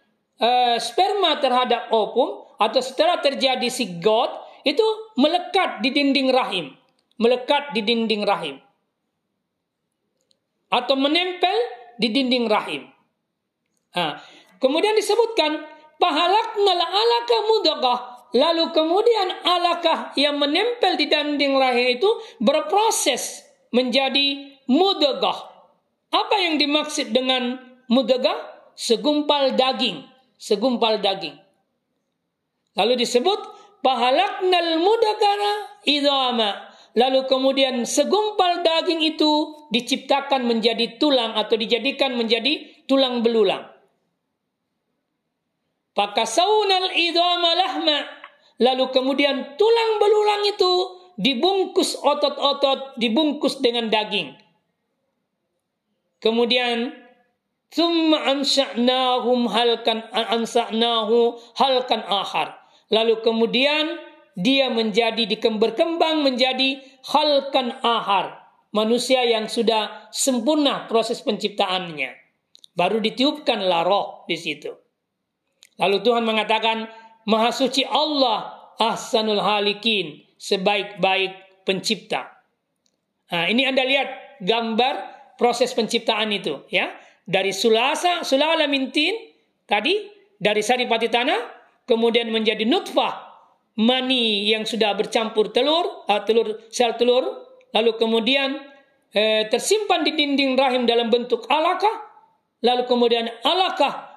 [0.41, 4.33] uh, sperma terhadap ovum atau setelah terjadi sigot
[4.65, 4.83] itu
[5.17, 6.73] melekat di dinding rahim,
[7.21, 8.57] melekat di dinding rahim.
[10.71, 11.57] Atau menempel
[11.99, 12.87] di dinding rahim.
[13.91, 14.23] Nah,
[14.57, 15.67] kemudian disebutkan
[15.99, 17.99] pahalakna alaka mudagah
[18.31, 23.43] Lalu kemudian alakah yang menempel di dinding rahim itu berproses
[23.75, 25.51] menjadi mudagah.
[26.11, 27.59] Apa yang dimaksud dengan
[27.91, 28.51] mudagah?
[28.71, 30.07] Segumpal daging.
[30.41, 31.37] Segumpal daging.
[32.73, 33.37] Lalu disebut
[33.85, 35.53] pahalaknal mudagara
[35.85, 36.73] idama.
[36.97, 43.69] Lalu kemudian segumpal daging itu diciptakan menjadi tulang atau dijadikan menjadi tulang belulang.
[45.93, 48.21] Pakasaunal idama lahma
[48.61, 50.73] Lalu kemudian tulang belulang itu
[51.17, 54.37] dibungkus otot-otot, dibungkus dengan daging.
[56.21, 56.93] Kemudian
[57.71, 62.59] Thumma ansha'nahum halkan ansa'nahu halkan ahar.
[62.91, 63.95] Lalu kemudian
[64.35, 68.43] dia menjadi berkembang menjadi halkan ahar.
[68.71, 72.11] Manusia yang sudah sempurna proses penciptaannya.
[72.71, 74.71] Baru ditiupkanlah roh di situ.
[75.75, 76.87] Lalu Tuhan mengatakan,
[77.27, 82.31] Maha suci Allah ahsanul halikin sebaik-baik pencipta.
[83.31, 84.95] Nah, ini Anda lihat gambar
[85.37, 86.89] proses penciptaan itu ya.
[87.25, 89.13] Dari sulasa, sulala mintin
[89.69, 90.09] tadi
[90.41, 91.39] dari saripati tanah
[91.85, 93.29] kemudian menjadi nutfah
[93.77, 98.59] mani yang sudah bercampur telur, uh, telur sel telur, lalu kemudian
[99.15, 102.03] eh, tersimpan di dinding rahim dalam bentuk alakah,
[102.63, 104.11] lalu kemudian alakah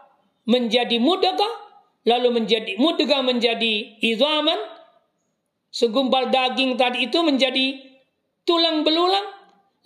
[0.50, 1.64] menjadi mudagah,
[2.04, 4.60] lalu menjadi mudga menjadi izaman
[5.72, 7.80] segumpal daging tadi itu menjadi
[8.44, 9.26] tulang belulang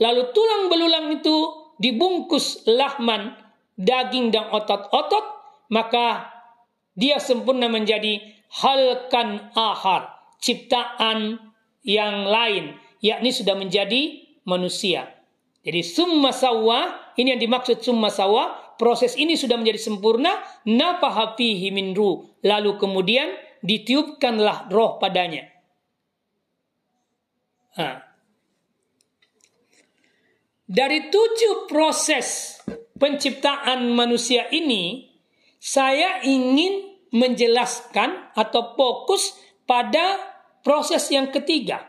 [0.02, 1.36] lalu tulang belulang itu
[1.78, 3.34] dibungkus lahman
[3.78, 5.24] daging dan otot-otot
[5.70, 6.34] maka
[6.98, 8.18] dia sempurna menjadi
[8.62, 11.38] halkan ahar ciptaan
[11.86, 15.06] yang lain yakni sudah menjadi manusia
[15.62, 21.74] jadi summa sawa ini yang dimaksud summa sawa proses ini sudah menjadi sempurna, nafaha fihi
[21.74, 21.92] min.
[22.46, 25.50] Lalu kemudian ditiupkanlah roh padanya.
[27.76, 28.07] Nah.
[30.68, 32.60] Dari tujuh proses
[33.00, 35.08] penciptaan manusia ini,
[35.56, 39.32] saya ingin menjelaskan atau fokus
[39.64, 40.20] pada
[40.60, 41.88] proses yang ketiga,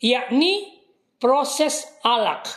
[0.00, 0.80] yakni
[1.20, 2.48] proses alak.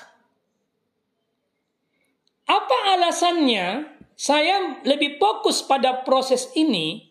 [2.47, 3.83] Apa alasannya
[4.15, 7.03] saya lebih fokus pada proses ini?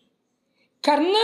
[0.81, 1.21] Karena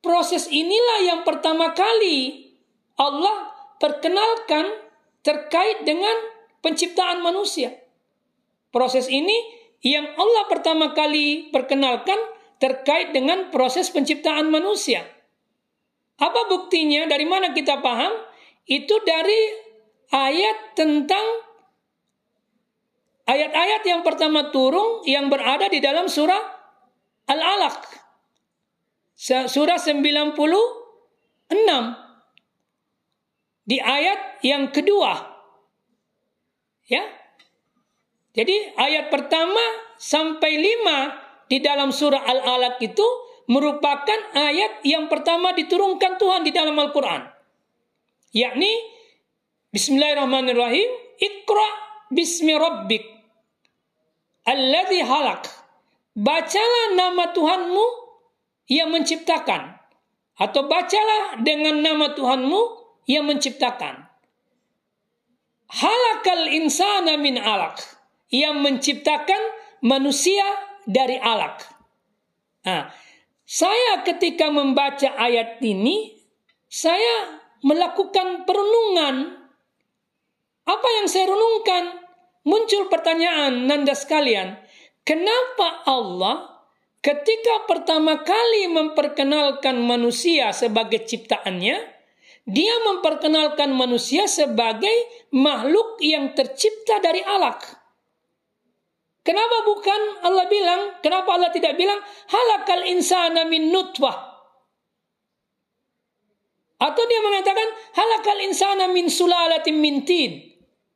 [0.00, 2.48] proses inilah yang pertama kali
[2.96, 4.88] Allah perkenalkan
[5.20, 6.14] terkait dengan
[6.64, 7.76] penciptaan manusia.
[8.70, 9.34] Proses ini
[9.80, 12.16] yang Allah pertama kali perkenalkan
[12.60, 15.08] terkait dengan proses penciptaan manusia.
[16.20, 17.08] Apa buktinya?
[17.08, 18.12] Dari mana kita paham?
[18.68, 19.40] Itu dari
[20.12, 21.24] ayat tentang
[23.24, 26.44] ayat-ayat yang pertama turun yang berada di dalam surah
[27.24, 27.78] Al-Alaq.
[29.48, 30.36] Surah 96
[33.70, 35.14] di ayat yang kedua.
[36.90, 37.06] Ya.
[38.34, 39.62] Jadi ayat pertama
[39.94, 41.14] sampai lima
[41.46, 43.06] di dalam surah Al-Alaq itu
[43.46, 47.30] merupakan ayat yang pertama diturunkan Tuhan di dalam Al-Quran.
[48.34, 48.70] Yakni
[49.70, 51.68] Bismillahirrahmanirrahim Iqra
[52.10, 53.06] bismi rabbik
[54.50, 55.46] Alladhi halak
[56.14, 57.86] Bacalah nama Tuhanmu
[58.66, 59.78] yang menciptakan
[60.38, 64.08] atau bacalah dengan nama Tuhanmu yang menciptakan.
[65.70, 67.78] Halakal insana min alak.
[68.30, 69.42] Yang menciptakan
[69.82, 70.44] manusia
[70.86, 71.66] dari alak.
[72.66, 72.92] Nah,
[73.46, 76.14] saya ketika membaca ayat ini,
[76.70, 79.34] saya melakukan perenungan.
[80.62, 81.98] Apa yang saya renungkan?
[82.46, 84.56] Muncul pertanyaan nanda sekalian.
[85.02, 86.62] Kenapa Allah
[87.02, 91.99] ketika pertama kali memperkenalkan manusia sebagai ciptaannya,
[92.48, 97.80] dia memperkenalkan manusia sebagai makhluk yang tercipta dari alak.
[99.20, 102.00] Kenapa bukan Allah bilang, kenapa Allah tidak bilang
[102.32, 104.16] halakal insana min nutwah?
[106.80, 110.40] Atau dia mengatakan halakal insana min sulalatin min tin.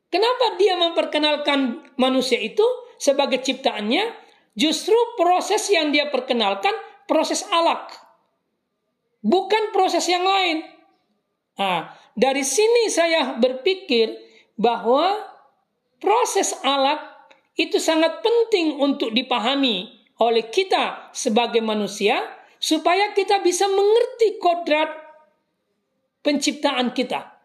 [0.09, 2.65] Kenapa dia memperkenalkan manusia itu
[2.97, 4.25] sebagai ciptaannya?
[4.57, 6.73] Justru proses yang dia perkenalkan
[7.05, 7.93] proses alak.
[9.21, 10.74] Bukan proses yang lain.
[11.55, 14.11] Nah, dari sini saya berpikir
[14.59, 15.15] bahwa
[15.99, 16.99] proses alat
[17.55, 19.87] itu sangat penting untuk dipahami
[20.19, 22.19] oleh kita sebagai manusia
[22.59, 24.91] supaya kita bisa mengerti kodrat
[26.23, 27.35] penciptaan kita.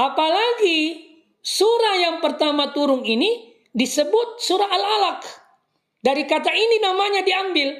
[0.00, 1.08] Apalagi
[1.44, 5.20] surah yang pertama turun ini disebut surah Al-Alaq.
[6.00, 7.76] Dari kata ini namanya diambil.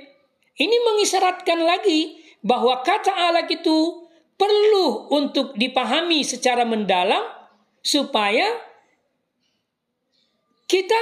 [0.60, 4.08] Ini mengisyaratkan lagi bahwa kata Allah itu
[4.40, 7.20] perlu untuk dipahami secara mendalam
[7.84, 8.48] supaya
[10.64, 11.00] kita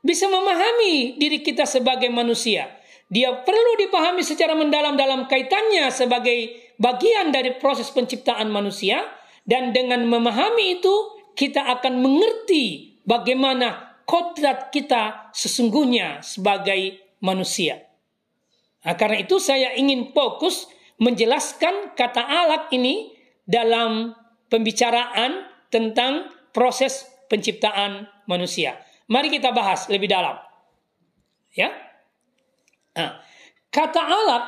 [0.00, 2.70] bisa memahami diri kita sebagai manusia.
[3.08, 9.00] Dia perlu dipahami secara mendalam dalam kaitannya sebagai bagian dari proses penciptaan manusia
[9.48, 10.94] dan dengan memahami itu
[11.32, 17.84] kita akan mengerti bagaimana kodrat kita sesungguhnya sebagai manusia.
[18.84, 20.68] Nah, karena itu saya ingin fokus
[20.98, 23.14] menjelaskan kata alat ini
[23.46, 24.12] dalam
[24.50, 28.76] pembicaraan tentang proses penciptaan manusia.
[29.08, 30.36] Mari kita bahas lebih dalam.
[31.54, 31.72] Ya.
[32.92, 33.22] Nah,
[33.72, 34.46] kata alat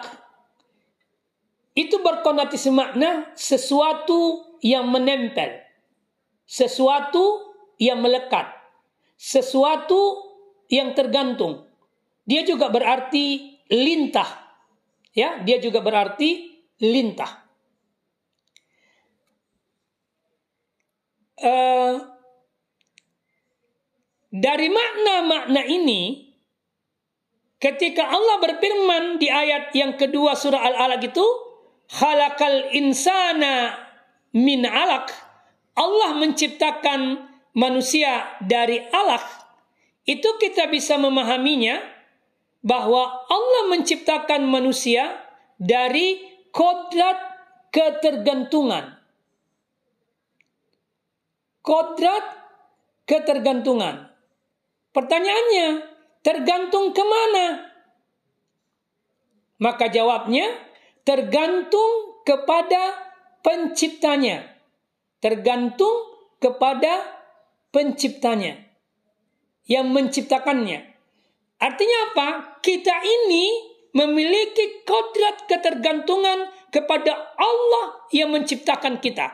[1.78, 5.64] itu berkonotasi makna sesuatu yang menempel,
[6.44, 8.52] sesuatu yang melekat,
[9.16, 10.28] sesuatu
[10.68, 11.64] yang tergantung.
[12.28, 14.39] Dia juga berarti lintah
[15.14, 17.42] ya dia juga berarti lintah.
[21.40, 21.96] Uh,
[24.28, 26.30] dari makna-makna ini,
[27.56, 31.26] ketika Allah berfirman di ayat yang kedua surah Al-Alaq itu,
[31.96, 33.74] halakal insana
[34.36, 35.10] min alaq,
[35.74, 39.24] Allah menciptakan manusia dari alaq,
[40.06, 41.80] itu kita bisa memahaminya
[42.60, 45.16] bahwa Allah menciptakan manusia
[45.56, 46.20] dari
[46.52, 47.16] kodrat
[47.72, 49.00] ketergantungan.
[51.60, 52.24] Kodrat
[53.04, 54.08] ketergantungan.
[54.90, 55.68] Pertanyaannya,
[56.24, 57.46] tergantung ke mana?
[59.60, 60.48] Maka jawabnya,
[61.04, 63.12] tergantung kepada
[63.44, 64.48] penciptanya.
[65.20, 67.04] Tergantung kepada
[67.70, 68.70] penciptanya.
[69.70, 70.89] yang menciptakannya.
[71.60, 72.28] Artinya apa?
[72.64, 73.46] Kita ini
[73.92, 79.28] memiliki kodrat ketergantungan kepada Allah yang menciptakan kita.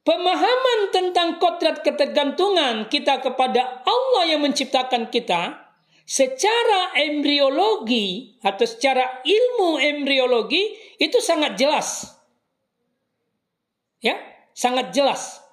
[0.00, 5.70] Pemahaman tentang kodrat ketergantungan kita kepada Allah yang menciptakan kita
[6.08, 12.16] secara embriologi atau secara ilmu embriologi itu sangat jelas.
[14.00, 14.16] Ya,
[14.56, 15.44] sangat jelas.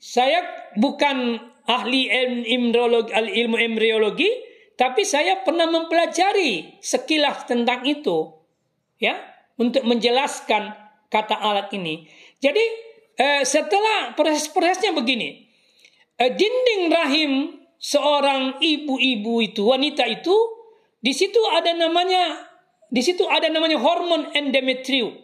[0.00, 0.42] Saya
[0.74, 1.38] bukan
[1.68, 2.08] ahli
[2.48, 4.30] embriologi, ilmu embriologi,
[4.74, 8.34] tapi saya pernah mempelajari sekilas tentang itu.
[8.98, 9.14] Ya,
[9.58, 10.74] untuk menjelaskan
[11.06, 12.08] kata alat ini.
[12.42, 12.64] Jadi
[13.18, 15.46] eh, setelah proses-prosesnya begini,
[16.18, 17.32] eh, dinding rahim
[17.78, 20.34] seorang ibu-ibu itu, wanita itu,
[20.98, 22.42] di situ ada namanya,
[22.90, 25.14] di situ ada namanya hormon endometrium.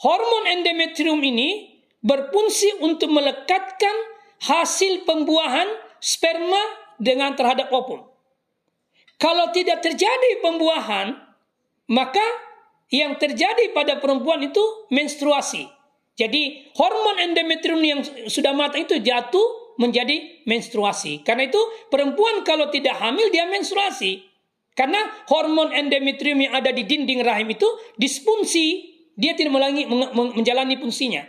[0.00, 3.96] Hormon endometrium ini berfungsi untuk melekatkan
[4.40, 5.68] hasil pembuahan
[6.00, 6.60] sperma
[6.96, 8.08] dengan terhadap ovum.
[9.20, 11.12] Kalau tidak terjadi pembuahan,
[11.92, 12.24] maka
[12.88, 15.68] yang terjadi pada perempuan itu menstruasi.
[16.16, 21.24] Jadi hormon endometrium yang sudah matang itu jatuh menjadi menstruasi.
[21.24, 24.24] Karena itu perempuan kalau tidak hamil dia menstruasi.
[24.76, 27.68] Karena hormon endometrium yang ada di dinding rahim itu
[28.00, 29.84] disfungsi, dia tidak melangi,
[30.16, 31.24] menjalani fungsinya.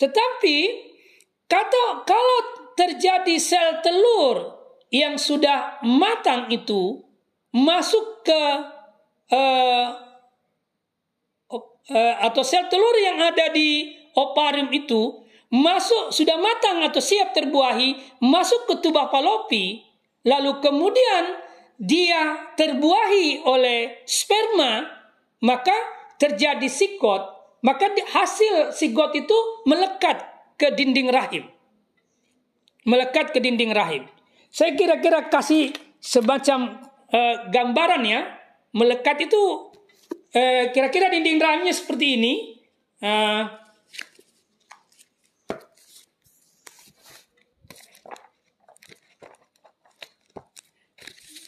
[0.00, 0.56] Tetapi
[1.50, 2.40] kata kalau
[2.74, 4.58] terjadi sel telur
[4.90, 7.02] yang sudah matang itu
[7.54, 8.42] masuk ke
[9.34, 9.86] uh,
[11.90, 15.24] uh, atau sel telur yang ada di ovarium itu
[15.54, 19.86] masuk sudah matang atau siap terbuahi, masuk ke tubuh palopi,
[20.26, 21.38] lalu kemudian
[21.78, 24.82] dia terbuahi oleh sperma,
[25.46, 25.74] maka
[26.18, 27.22] terjadi sikot,
[27.62, 29.38] maka hasil sikot itu
[29.70, 31.44] melekat ke dinding rahim.
[32.84, 34.04] Melekat ke dinding rahim.
[34.52, 38.28] Saya kira-kira kasih semacam uh, gambaran ya,
[38.76, 39.72] melekat itu
[40.36, 42.32] uh, kira-kira dinding rahimnya seperti ini.
[43.02, 43.64] Uh,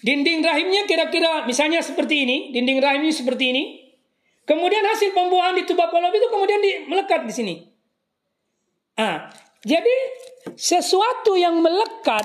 [0.07, 3.63] Dinding rahimnya kira-kira misalnya seperti ini, dinding rahimnya seperti ini.
[4.47, 7.55] Kemudian hasil pembuahan di tuba polop itu kemudian di, melekat di sini.
[8.97, 9.29] Ah,
[9.61, 9.97] jadi
[10.57, 12.25] sesuatu yang melekat,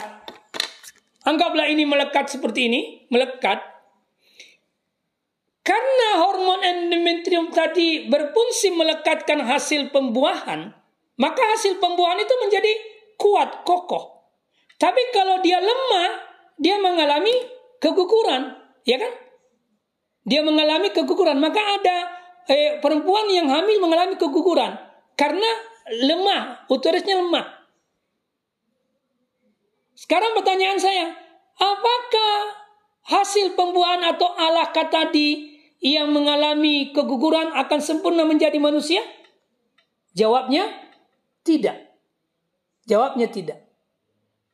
[1.27, 3.59] anggaplah ini melekat seperti ini, melekat.
[5.61, 10.71] Karena hormon endometrium tadi berfungsi melekatkan hasil pembuahan,
[11.19, 12.73] maka hasil pembuahan itu menjadi
[13.19, 14.31] kuat, kokoh.
[14.79, 16.11] Tapi kalau dia lemah,
[16.57, 17.35] dia mengalami
[17.77, 18.57] keguguran,
[18.87, 19.13] ya kan?
[20.25, 21.97] Dia mengalami keguguran, maka ada
[22.49, 24.73] eh, perempuan yang hamil mengalami keguguran
[25.13, 25.51] karena
[25.89, 27.47] lemah, uterusnya lemah.
[29.97, 31.13] Sekarang pertanyaan saya,
[31.57, 32.35] apakah
[33.05, 34.33] hasil pembuahan atau
[34.73, 39.01] kata tadi yang mengalami keguguran akan sempurna menjadi manusia?
[40.17, 40.69] Jawabnya
[41.45, 41.93] tidak.
[42.89, 43.59] Jawabnya tidak.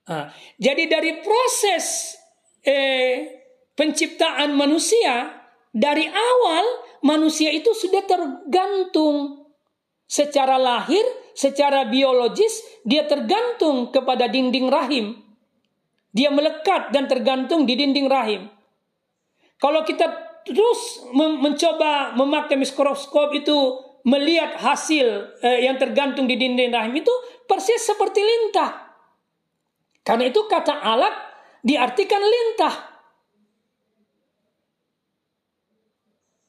[0.08, 2.16] Nah, jadi dari proses
[2.64, 3.44] eh,
[3.76, 5.32] penciptaan manusia
[5.72, 6.66] dari awal
[7.04, 9.47] manusia itu sudah tergantung
[10.08, 11.04] secara lahir,
[11.36, 15.20] secara biologis dia tergantung kepada dinding rahim.
[16.16, 18.50] Dia melekat dan tergantung di dinding rahim.
[19.62, 20.08] Kalau kita
[20.48, 27.12] terus mencoba memakai mikroskop itu melihat hasil eh, yang tergantung di dinding rahim itu
[27.46, 28.88] persis seperti lintah.
[30.08, 31.12] Karena itu kata alat
[31.68, 32.98] diartikan lintah.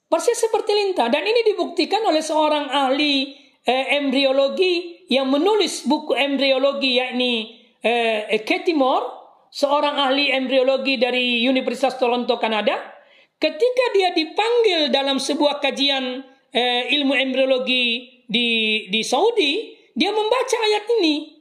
[0.09, 1.13] Persis seperti lintah.
[1.13, 8.73] Dan ini dibuktikan oleh seorang ahli eh, embriologi yang menulis buku embriologi yakni eh, Katie
[8.73, 9.05] Moore,
[9.53, 12.97] seorang ahli embriologi dari Universitas Toronto, Kanada.
[13.39, 18.49] Ketika dia dipanggil dalam sebuah kajian eh, ilmu embriologi di,
[18.91, 21.39] di Saudi, dia membaca ayat ini.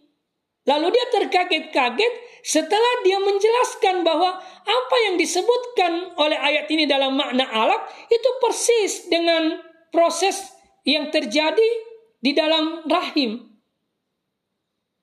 [0.67, 2.13] Lalu dia terkaget-kaget
[2.43, 4.35] setelah dia menjelaskan bahwa
[4.67, 9.63] apa yang disebutkan oleh ayat ini dalam makna alak itu persis dengan
[9.95, 10.51] proses
[10.83, 11.86] yang terjadi
[12.17, 13.45] di dalam rahim.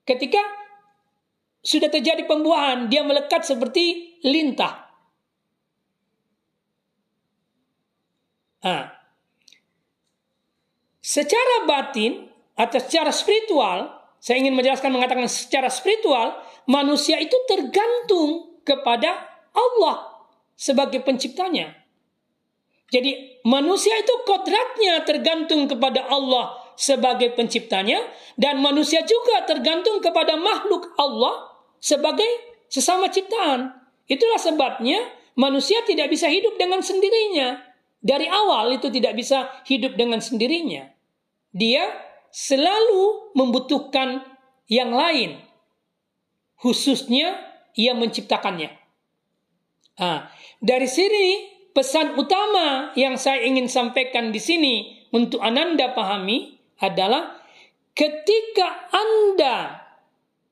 [0.04, 0.42] Ketika
[1.64, 4.84] sudah terjadi pembuahan, dia melekat seperti lintah.
[8.64, 8.88] Nah,
[11.00, 19.20] secara batin atau secara spiritual, saya ingin menjelaskan mengatakan secara spiritual, manusia itu tergantung kepada
[19.52, 20.24] Allah
[20.56, 21.76] sebagai penciptanya.
[22.88, 28.02] Jadi manusia itu kodratnya tergantung kepada Allah sebagai penciptanya
[28.34, 32.26] dan manusia juga tergantung kepada makhluk Allah sebagai
[32.70, 33.70] sesama ciptaan.
[34.10, 35.00] Itulah sebabnya
[35.38, 37.62] manusia tidak bisa hidup dengan sendirinya.
[38.04, 40.92] Dari awal itu tidak bisa hidup dengan sendirinya.
[41.54, 41.88] Dia
[42.28, 44.20] selalu membutuhkan
[44.68, 45.40] yang lain.
[46.60, 47.40] Khususnya
[47.72, 48.70] ia menciptakannya.
[49.94, 50.26] Nah,
[50.58, 51.26] dari sini
[51.74, 54.74] pesan utama yang saya ingin sampaikan di sini
[55.14, 56.53] untuk Ananda pahami
[56.84, 57.40] adalah
[57.96, 59.80] ketika Anda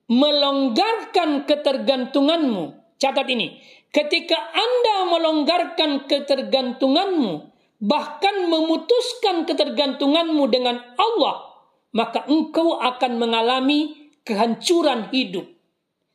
[0.09, 3.61] melonggarkan ketergantunganmu, catat ini,
[3.93, 7.33] ketika Anda melonggarkan ketergantunganmu,
[7.83, 11.53] bahkan memutuskan ketergantunganmu dengan Allah,
[11.93, 15.45] maka engkau akan mengalami kehancuran hidup.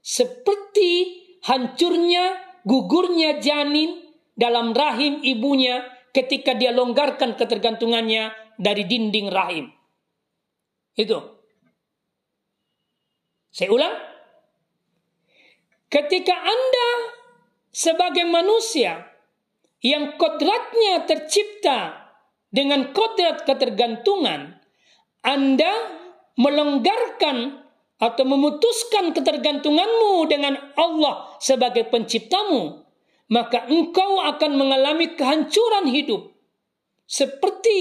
[0.02, 4.00] Seperti hancurnya gugurnya janin
[4.34, 5.84] dalam rahim ibunya
[6.16, 9.77] ketika dia longgarkan ketergantungannya dari dinding rahim.
[10.98, 11.22] Itu.
[13.54, 13.96] Saya ulang.
[15.88, 16.90] Ketika Anda
[17.72, 19.08] sebagai manusia
[19.80, 22.12] yang kodratnya tercipta
[22.52, 24.58] dengan kodrat ketergantungan,
[25.22, 25.74] Anda
[26.36, 27.66] melonggarkan
[27.98, 32.86] atau memutuskan ketergantunganmu dengan Allah sebagai penciptamu,
[33.32, 36.30] maka engkau akan mengalami kehancuran hidup.
[37.10, 37.80] Seperti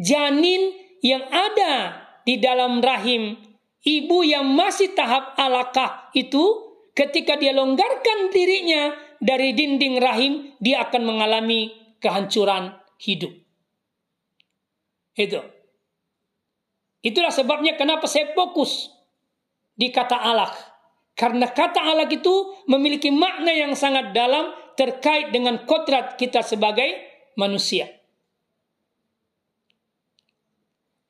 [0.00, 0.72] janin
[1.04, 3.38] yang ada di dalam rahim
[3.82, 11.02] ibu yang masih tahap alakah itu ketika dia longgarkan dirinya dari dinding rahim dia akan
[11.06, 11.70] mengalami
[12.02, 13.32] kehancuran hidup.
[15.14, 15.40] Itu.
[17.02, 18.90] Itulah sebabnya kenapa saya fokus
[19.74, 20.54] di kata alak.
[21.12, 26.88] Karena kata alak itu memiliki makna yang sangat dalam terkait dengan kodrat kita sebagai
[27.36, 27.90] manusia.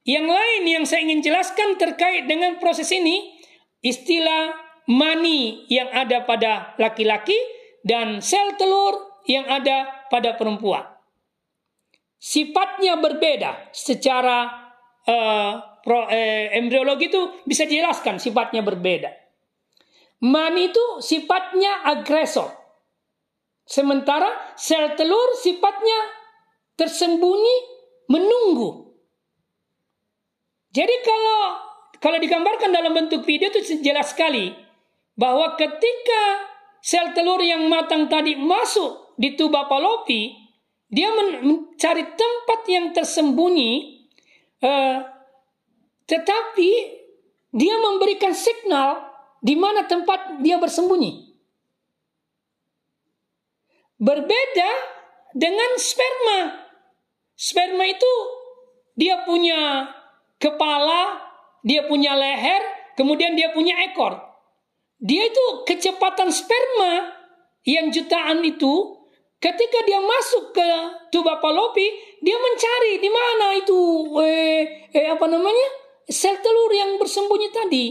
[0.03, 3.39] Yang lain yang saya ingin jelaskan terkait dengan proses ini,
[3.87, 4.51] istilah
[4.91, 7.39] mani yang ada pada laki-laki
[7.87, 10.83] dan sel telur yang ada pada perempuan.
[12.19, 14.47] Sifatnya berbeda secara
[15.07, 19.11] uh, uh, embriologi itu bisa dijelaskan sifatnya berbeda.
[20.23, 22.51] Mani itu sifatnya agresor.
[23.63, 25.99] Sementara sel telur sifatnya
[26.75, 27.57] tersembunyi
[28.11, 28.92] menunggu
[30.73, 31.41] jadi kalau
[32.03, 34.51] kalau digambarkan dalam bentuk video itu jelas sekali
[35.15, 36.23] bahwa ketika
[36.83, 40.35] sel telur yang matang tadi masuk di tuba palopi,
[40.91, 44.03] dia mencari tempat yang tersembunyi,
[44.65, 44.99] uh,
[46.11, 46.71] tetapi
[47.55, 48.99] dia memberikan signal
[49.39, 51.31] di mana tempat dia bersembunyi.
[54.03, 54.71] Berbeda
[55.39, 56.67] dengan sperma.
[57.39, 58.13] Sperma itu
[58.99, 59.87] dia punya
[60.43, 61.23] kepala,
[61.63, 62.63] dia punya leher,
[62.99, 64.19] kemudian dia punya ekor.
[64.99, 67.15] Dia itu kecepatan sperma
[67.63, 68.99] yang jutaan itu
[69.39, 70.71] ketika dia masuk ke
[71.15, 71.87] tuba palopi,
[72.19, 73.79] dia mencari di mana itu
[74.19, 75.79] eh, eh apa namanya?
[76.11, 77.87] sel telur yang bersembunyi tadi.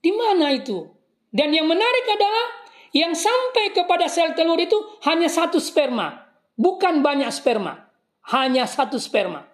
[0.00, 0.88] Di mana itu?
[1.28, 2.46] Dan yang menarik adalah
[2.96, 7.92] yang sampai kepada sel telur itu hanya satu sperma, bukan banyak sperma,
[8.32, 9.49] hanya satu sperma.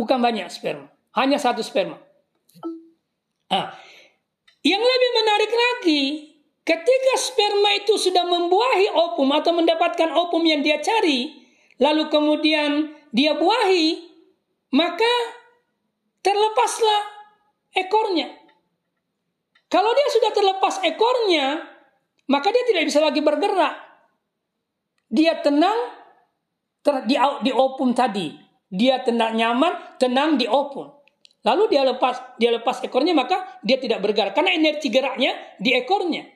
[0.00, 0.88] Bukan banyak sperma.
[1.12, 2.00] Hanya satu sperma.
[3.52, 3.68] Nah,
[4.64, 6.02] yang lebih menarik lagi,
[6.64, 11.44] ketika sperma itu sudah membuahi opum atau mendapatkan opum yang dia cari,
[11.76, 14.00] lalu kemudian dia buahi,
[14.72, 15.12] maka
[16.24, 17.02] terlepaslah
[17.76, 18.32] ekornya.
[19.68, 21.62] Kalau dia sudah terlepas ekornya,
[22.30, 23.74] maka dia tidak bisa lagi bergerak.
[25.10, 25.78] Dia tenang
[26.86, 28.49] ter, di, di opum tadi.
[28.70, 30.94] Dia tenang nyaman, tenang di open.
[31.42, 36.28] Lalu dia lepas dia lepas ekornya maka dia tidak bergerak karena energi geraknya di ekornya.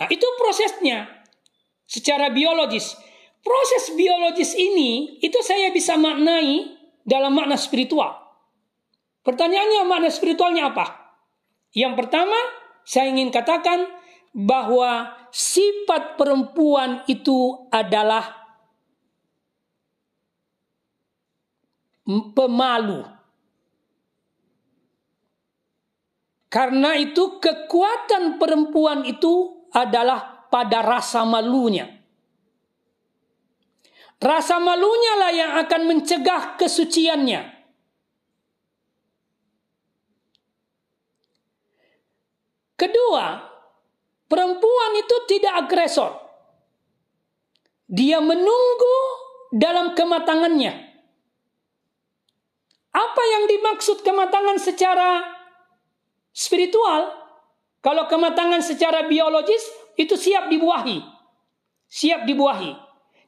[0.00, 1.08] Nah, itu prosesnya
[1.88, 2.96] secara biologis.
[3.40, 6.76] Proses biologis ini itu saya bisa maknai
[7.08, 8.20] dalam makna spiritual.
[9.24, 11.16] Pertanyaannya makna spiritualnya apa?
[11.72, 12.36] Yang pertama,
[12.84, 13.88] saya ingin katakan
[14.36, 18.39] bahwa sifat perempuan itu adalah
[22.34, 23.06] pemalu.
[26.50, 31.86] Karena itu kekuatan perempuan itu adalah pada rasa malunya.
[34.20, 37.40] Rasa malunya lah yang akan mencegah kesuciannya.
[42.74, 43.26] Kedua,
[44.26, 46.18] perempuan itu tidak agresor.
[47.86, 48.98] Dia menunggu
[49.54, 50.89] dalam kematangannya.
[52.90, 55.22] Apa yang dimaksud kematangan secara
[56.34, 57.10] spiritual?
[57.80, 59.62] Kalau kematangan secara biologis
[59.96, 61.00] itu siap dibuahi.
[61.86, 62.72] Siap dibuahi.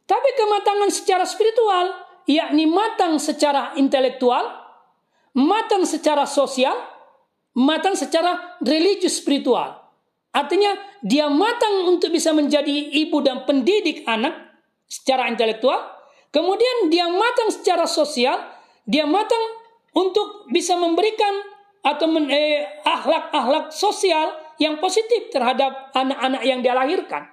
[0.04, 1.94] Tapi kematangan secara spiritual
[2.28, 4.44] yakni matang secara intelektual,
[5.34, 6.74] matang secara sosial,
[7.56, 9.78] matang secara religius spiritual.
[10.32, 14.32] Artinya dia matang untuk bisa menjadi ibu dan pendidik anak
[14.88, 15.80] secara intelektual,
[16.32, 18.40] kemudian dia matang secara sosial,
[18.88, 19.44] dia matang
[19.92, 21.52] untuk bisa memberikan
[21.82, 24.32] atau men, eh, akhlak-akhlak sosial
[24.62, 27.26] yang positif terhadap anak-anak yang dia lahirkan.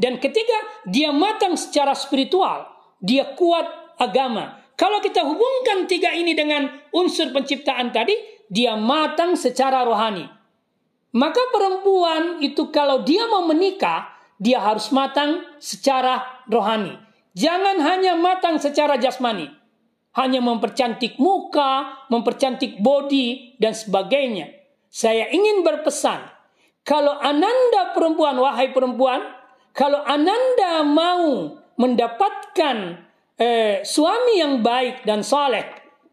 [0.00, 2.64] Dan ketiga, dia matang secara spiritual,
[3.04, 3.68] dia kuat
[4.00, 4.56] agama.
[4.80, 8.16] Kalau kita hubungkan tiga ini dengan unsur penciptaan tadi,
[8.48, 10.24] dia matang secara rohani.
[11.12, 14.08] Maka perempuan itu kalau dia mau menikah,
[14.40, 16.96] dia harus matang secara rohani.
[17.36, 19.59] Jangan hanya matang secara jasmani.
[20.10, 24.50] Hanya mempercantik muka, mempercantik body, dan sebagainya.
[24.90, 26.18] Saya ingin berpesan,
[26.82, 29.22] kalau ananda perempuan, wahai perempuan,
[29.70, 33.06] kalau ananda mau mendapatkan
[33.38, 35.62] eh, suami yang baik dan saleh,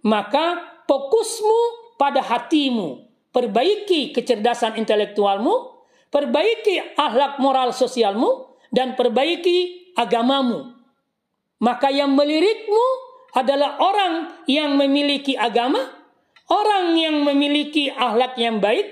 [0.05, 1.59] maka fokusmu
[1.97, 3.07] pada hatimu
[3.37, 10.73] perbaiki kecerdasan intelektualmu, perbaiki akhlak moral sosialmu, dan perbaiki agamamu.
[11.61, 12.85] Maka yang melirikmu
[13.35, 15.79] adalah orang yang memiliki agama,
[16.47, 18.87] orang yang memiliki akhlak yang baik,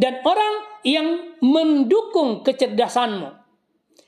[0.00, 0.54] dan orang
[0.84, 1.08] yang
[1.40, 3.30] mendukung kecerdasanmu.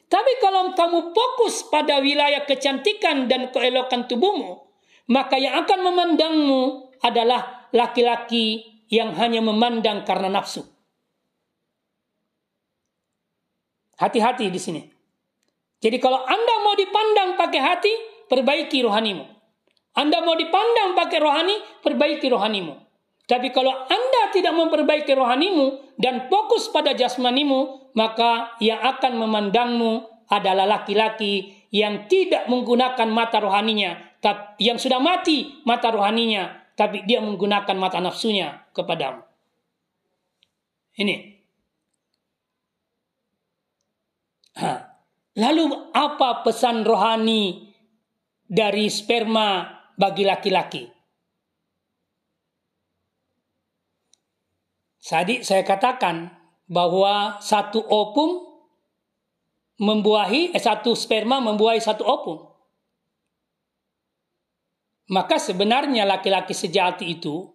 [0.07, 4.65] Tapi kalau kamu fokus pada wilayah kecantikan dan keelokan tubuhmu,
[5.11, 6.63] maka yang akan memandangmu
[7.03, 10.63] adalah laki-laki yang hanya memandang karena nafsu.
[13.99, 14.83] Hati-hati di sini.
[15.81, 17.93] Jadi kalau Anda mau dipandang pakai hati,
[18.29, 19.36] perbaiki rohanimu.
[19.97, 22.77] Anda mau dipandang pakai rohani, perbaiki rohanimu.
[23.27, 30.69] Tapi kalau Anda tidak memperbaiki rohanimu dan fokus pada jasmanimu, maka yang akan memandangmu adalah
[30.69, 34.21] laki-laki yang tidak menggunakan mata rohaninya,
[34.63, 39.25] yang sudah mati mata rohaninya, tapi dia menggunakan mata nafsunya kepadamu.
[40.97, 41.17] Ini.
[45.37, 47.69] Lalu apa pesan rohani
[48.49, 50.85] dari sperma bagi laki-laki?
[55.07, 56.35] Tadi saya katakan
[56.67, 58.43] bahwa satu opum
[59.79, 62.43] membuahi eh, satu sperma membuahi satu opum.
[65.07, 67.47] Maka sebenarnya laki-laki sejati itu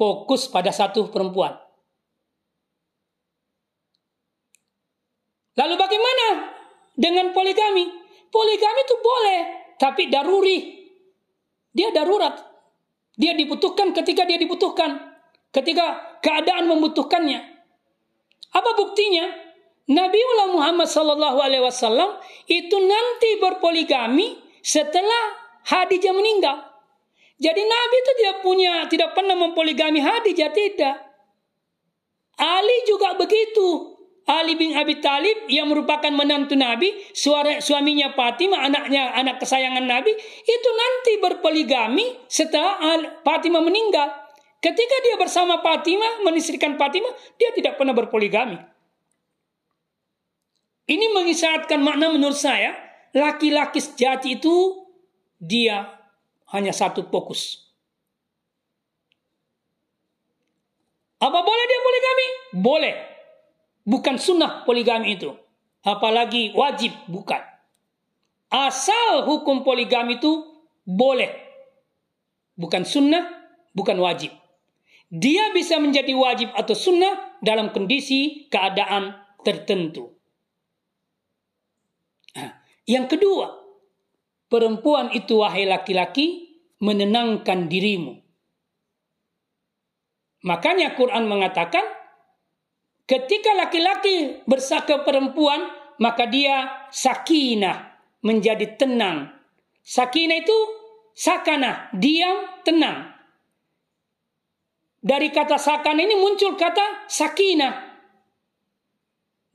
[0.00, 1.52] fokus pada satu perempuan.
[5.56, 6.26] Lalu bagaimana
[6.96, 7.84] dengan poligami?
[8.32, 9.40] Poligami itu boleh,
[9.80, 10.75] tapi daruri.
[11.76, 12.40] Dia darurat.
[13.20, 14.96] Dia dibutuhkan ketika dia dibutuhkan.
[15.52, 17.40] Ketika keadaan membutuhkannya.
[18.56, 19.28] Apa buktinya?
[19.86, 20.18] Nabi
[20.50, 22.18] Muhammad SAW
[22.50, 25.36] itu nanti berpoligami setelah
[25.68, 26.58] Hadijah meninggal.
[27.36, 30.96] Jadi Nabi itu tidak punya, tidak pernah mempoligami Hadijah, tidak.
[32.40, 33.95] Ali juga begitu.
[34.26, 40.10] Ali bin Abi Talib yang merupakan menantu Nabi, suara suaminya Fatimah, anaknya anak kesayangan Nabi,
[40.42, 42.82] itu nanti berpoligami setelah
[43.22, 44.10] Fatimah meninggal.
[44.58, 48.58] Ketika dia bersama Fatimah, menisrikan Fatimah, dia tidak pernah berpoligami.
[50.90, 52.74] Ini mengisyaratkan makna menurut saya,
[53.14, 54.86] laki-laki sejati itu
[55.38, 55.86] dia
[56.50, 57.62] hanya satu fokus.
[61.22, 62.26] Apa boleh dia poligami?
[62.58, 63.15] Boleh.
[63.86, 65.30] Bukan sunnah poligami itu.
[65.86, 67.38] Apalagi wajib, bukan.
[68.50, 70.42] Asal hukum poligami itu
[70.82, 71.30] boleh.
[72.58, 73.30] Bukan sunnah,
[73.70, 74.34] bukan wajib.
[75.06, 79.14] Dia bisa menjadi wajib atau sunnah dalam kondisi keadaan
[79.46, 80.10] tertentu.
[82.90, 83.54] Yang kedua,
[84.50, 88.18] perempuan itu wahai laki-laki menenangkan dirimu.
[90.46, 91.82] Makanya Quran mengatakan
[93.06, 99.32] ketika laki-laki bersaka perempuan maka dia sakinah menjadi tenang.
[99.86, 100.58] Sakinah itu
[101.14, 103.14] sakana, diam, tenang.
[104.98, 107.74] Dari kata sakana ini muncul kata sakinah.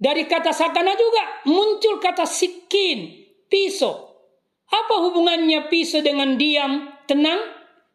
[0.01, 4.09] Dari kata sakana juga muncul kata sikin, pisau.
[4.71, 7.37] Apa hubungannya pisau dengan diam, tenang?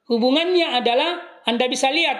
[0.06, 2.14] Hubungannya adalah Anda bisa lihat,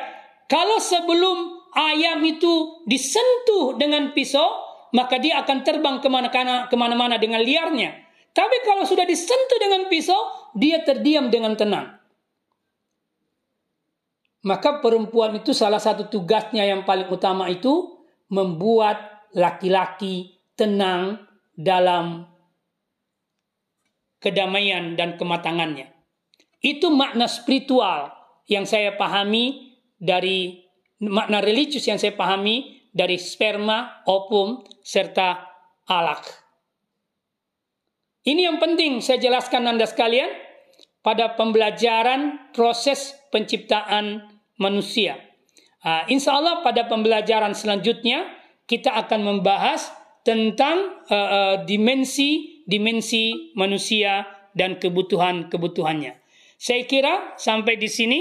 [0.51, 4.48] kalau sebelum ayam itu disentuh dengan pisau,
[4.97, 7.93] maka dia akan terbang ke mana-mana ke mana-mana dengan liarnya.
[8.32, 10.19] Tapi kalau sudah disentuh dengan pisau,
[10.57, 12.01] dia terdiam dengan tenang.
[14.47, 17.98] Maka perempuan itu salah satu tugasnya yang paling utama itu
[18.31, 21.27] membuat laki-laki tenang
[21.57, 22.28] dalam
[24.23, 25.90] kedamaian dan kematangannya.
[26.61, 28.12] Itu makna spiritual
[28.47, 30.66] yang saya pahami dari
[31.02, 35.44] makna religius yang saya pahami dari sperma, opum, serta
[35.85, 36.24] alak.
[38.27, 40.32] Ini yang penting saya jelaskan Anda sekalian
[41.05, 44.27] pada pembelajaran proses penciptaan
[44.59, 45.20] manusia.
[45.86, 48.27] Uh, insya Allah pada pembelajaran selanjutnya
[48.66, 49.86] kita akan membahas
[50.27, 54.27] tentang uh, uh, dimensi dimensi manusia
[54.59, 56.18] dan kebutuhan-kebutuhannya.
[56.59, 58.20] Saya kira sampai di sini.